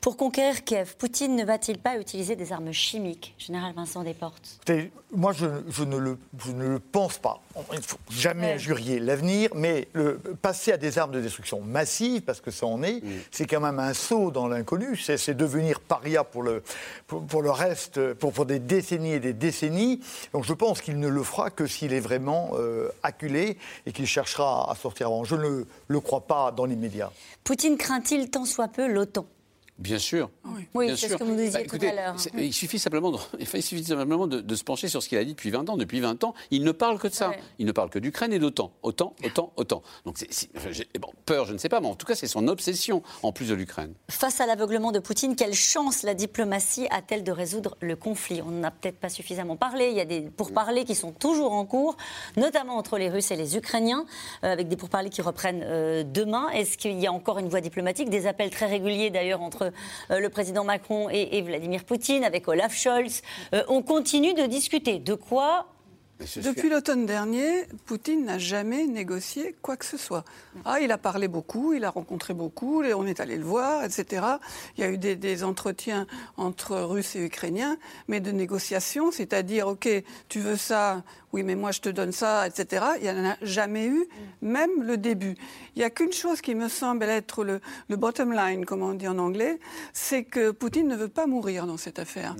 [0.00, 3.34] Pour conquérir Kiev, Poutine ne va-t-il pas utiliser des armes chimiques?
[3.38, 4.58] Général Vincent Desportes.
[5.12, 5.44] Moi, je,
[5.84, 6.16] ne le,
[6.54, 7.42] ne le, pense pas.
[7.72, 12.22] Il ne faut jamais injurier l'avenir, mais le, passer à des armes de destruction massive,
[12.22, 14.96] parce que ça en est, c'est quand même un saut dans l'inconnu.
[14.96, 16.62] C'est devenir paria pour le,
[17.06, 20.00] pour, le reste, pour, pour, des décennies et des décennies.
[20.32, 24.06] Donc je pense qu'il ne le fera que s'il est vraiment euh, acculé et qu'il
[24.06, 25.24] cherchera à sortir avant.
[25.24, 27.12] Je ne le crois pas dans l'immédiat.
[27.44, 29.09] Poutine craint-il tant soit peu l'OTAN
[29.80, 30.28] Bien sûr.
[30.74, 32.16] Oui, c'est ce que vous nous disiez bah, tout à l'heure.
[32.36, 35.32] Il suffit simplement, de, il suffit simplement de, se pencher sur ce qu'il a dit
[35.32, 35.78] depuis 20 ans.
[35.78, 37.32] Depuis 20 ans, il ne parle que de ça.
[37.58, 38.72] Il ne parle que d'Ukraine et d'OTAN.
[38.82, 39.82] Autant, autant, autant.
[40.04, 40.18] Donc,
[41.00, 43.48] bon, peur, je ne sais pas, mais en tout cas, c'est son obsession en plus
[43.48, 43.94] de l'Ukraine.
[44.10, 48.42] Face à l'aveuglement de Poutine, quelle chance la diplomatie a-t-elle de résoudre le conflit?
[48.42, 49.88] On n'en a peut-être pas suffisamment parlé.
[49.90, 51.96] Il y a des pourparlers qui sont toujours en cours,
[52.36, 54.04] notamment entre les Russes et les Ukrainiens,
[54.44, 56.50] euh, avec des pourparlers qui reprennent euh, demain.
[56.50, 58.10] Est-ce qu'il y a encore une voie diplomatique?
[58.10, 59.69] Des appels très réguliers d'ailleurs entre
[60.10, 63.22] euh, le président Macron et, Vladimir Poutine, avec Olaf Scholz.
[63.54, 64.98] Euh, on continue de discuter.
[64.98, 65.66] De quoi
[66.42, 70.24] depuis l'automne dernier, Poutine n'a jamais négocié quoi que ce soit.
[70.64, 74.26] Ah, il a parlé beaucoup, il a rencontré beaucoup, on est allé le voir, etc.
[74.76, 76.06] Il y a eu des, entretiens
[76.36, 79.88] entre Russes et Ukrainiens, mais de négociation, c'est-à-dire, OK,
[80.28, 81.02] tu veux ça,
[81.32, 82.84] oui, mais moi je te donne ça, etc.
[83.00, 84.06] Il n'y en a jamais eu,
[84.42, 85.36] même le début.
[85.76, 87.60] Il n'y a qu'une chose qui me semble être le,
[87.96, 89.58] bottom line, comme on dit en anglais,
[89.92, 92.34] c'est que Poutine ne veut pas mourir dans cette affaire.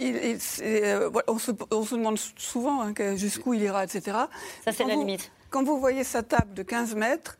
[0.00, 1.52] Euh, on, se,
[1.94, 4.16] demande souvent hein, jusqu'où il ira, etc.
[4.64, 5.30] Ça, c'est la limite.
[5.50, 7.36] Quand vous voyez sa table de 15 mètres,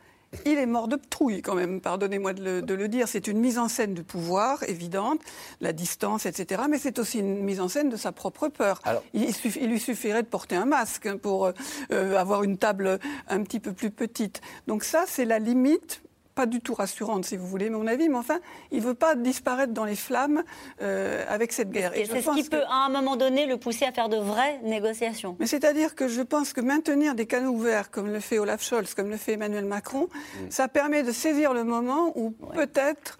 [0.47, 3.09] il est mort de trouille quand même, pardonnez-moi de, le, dire.
[3.09, 5.21] C'est une mise en scène du pouvoir évidente,
[5.61, 6.63] la distance, etc.
[6.71, 8.81] Mais c'est aussi une mise en scène de sa propre peur.
[9.13, 9.33] il,
[9.69, 11.47] lui suffirait de porter un masque hein, pour
[11.91, 14.41] euh, avoir une table un petit peu plus petite.
[14.69, 16.03] Donc ça, c'est la limite
[16.41, 19.15] pas du tout rassurante, si vous voulez, mon avis, mais enfin, il ne veut pas
[19.15, 20.43] disparaître dans les flammes
[20.81, 21.95] euh, avec cette guerre.
[21.95, 24.59] Et, c'est ce qui peut, à un moment donné, le pousser à faire de vraies
[24.63, 25.37] négociations.
[25.39, 28.95] Mais c'est-à-dire que je pense que maintenir des canaux ouverts, comme le fait Olaf Scholz,
[28.95, 30.47] comme le fait Emmanuel Macron, mm.
[30.49, 33.19] ça permet de saisir le moment où peut-être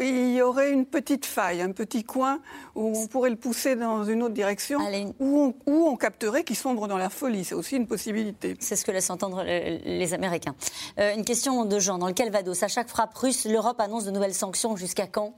[0.00, 2.40] il y aurait une petite faille, un petit coin
[2.74, 4.80] où on pourrait le pousser dans une autre direction,
[5.20, 7.44] où on, capterait qu'il sombre dans la folie.
[7.44, 8.56] C'est aussi une possibilité.
[8.60, 10.54] C'est ce que laissent entendre les Américains.
[10.98, 11.98] Euh, une question de Jean.
[11.98, 14.76] Dans le Calvados, à chaque frappe russe, l'Europe annonce de nouvelles sanctions.
[14.76, 15.34] Jusqu'à quand?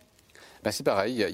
[0.64, 1.24] Ben c'est pareil,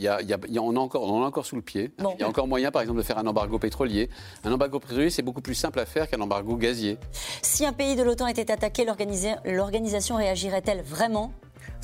[0.61, 1.93] on, a encore, on encore sous le pied.
[1.99, 4.11] Il y a encore moyen, par exemple, de faire un embargo pétrolier.
[4.45, 6.99] Un embargo pétrolier, c'est beaucoup plus simple à faire qu'un embargo gazier.
[7.43, 8.87] Si un pays de l'OTAN était attaqué,
[9.45, 11.33] l'organisation réagirait-elle vraiment?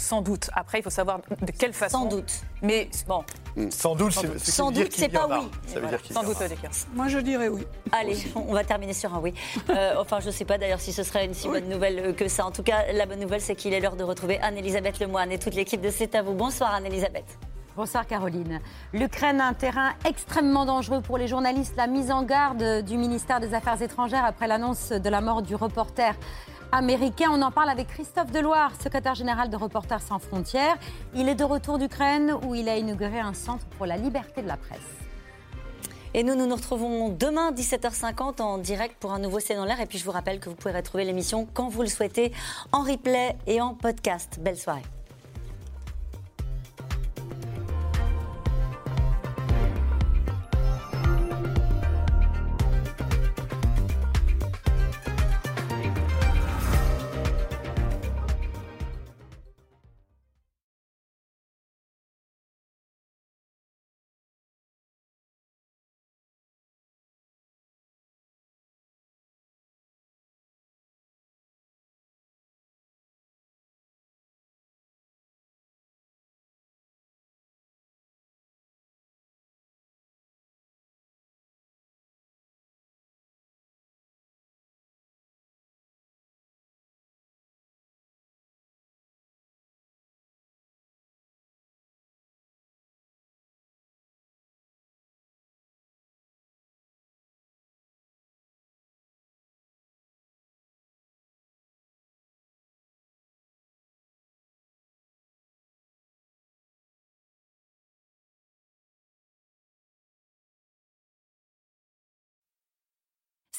[0.00, 0.50] Sans doute.
[0.54, 1.98] Après, il faut savoir de quelle façon.
[1.98, 2.32] Sans doute.
[2.62, 3.24] Mais bon.
[3.56, 3.70] Hmm.
[3.70, 5.48] Sans doute, c'est Sans doute, c'est pas oui.
[6.10, 6.36] Sans doute,
[6.94, 7.66] Moi, je dirais oui.
[7.92, 9.34] Allez, on va terminer sur un oui.
[9.70, 12.26] Euh, enfin, je ne sais pas d'ailleurs si ce serait une si bonne nouvelle que
[12.28, 12.44] ça.
[12.44, 15.38] En tout cas, la bonne nouvelle, c'est qu'il est l'heure de retrouver Anne-Elisabeth Lemoine et
[15.38, 16.34] toute l'équipe de C'est à vous.
[16.34, 17.38] Bonsoir, Anne-Elisabeth.
[17.76, 18.60] Bonsoir Caroline.
[18.92, 21.74] L'Ukraine, un terrain extrêmement dangereux pour les journalistes.
[21.76, 25.54] La mise en garde du ministère des Affaires étrangères après l'annonce de la mort du
[25.54, 26.14] reporter
[26.72, 27.30] américain.
[27.30, 30.76] On en parle avec Christophe Deloire, secrétaire général de Reporters sans frontières.
[31.14, 34.48] Il est de retour d'Ukraine où il a inauguré un centre pour la liberté de
[34.48, 34.78] la presse.
[36.12, 39.80] Et nous, nous nous retrouvons demain 17h50 en direct pour un nouveau C'est dans l'air.
[39.80, 42.32] Et puis je vous rappelle que vous pouvez retrouver l'émission quand vous le souhaitez
[42.72, 44.38] en replay et en podcast.
[44.40, 44.82] Belle soirée.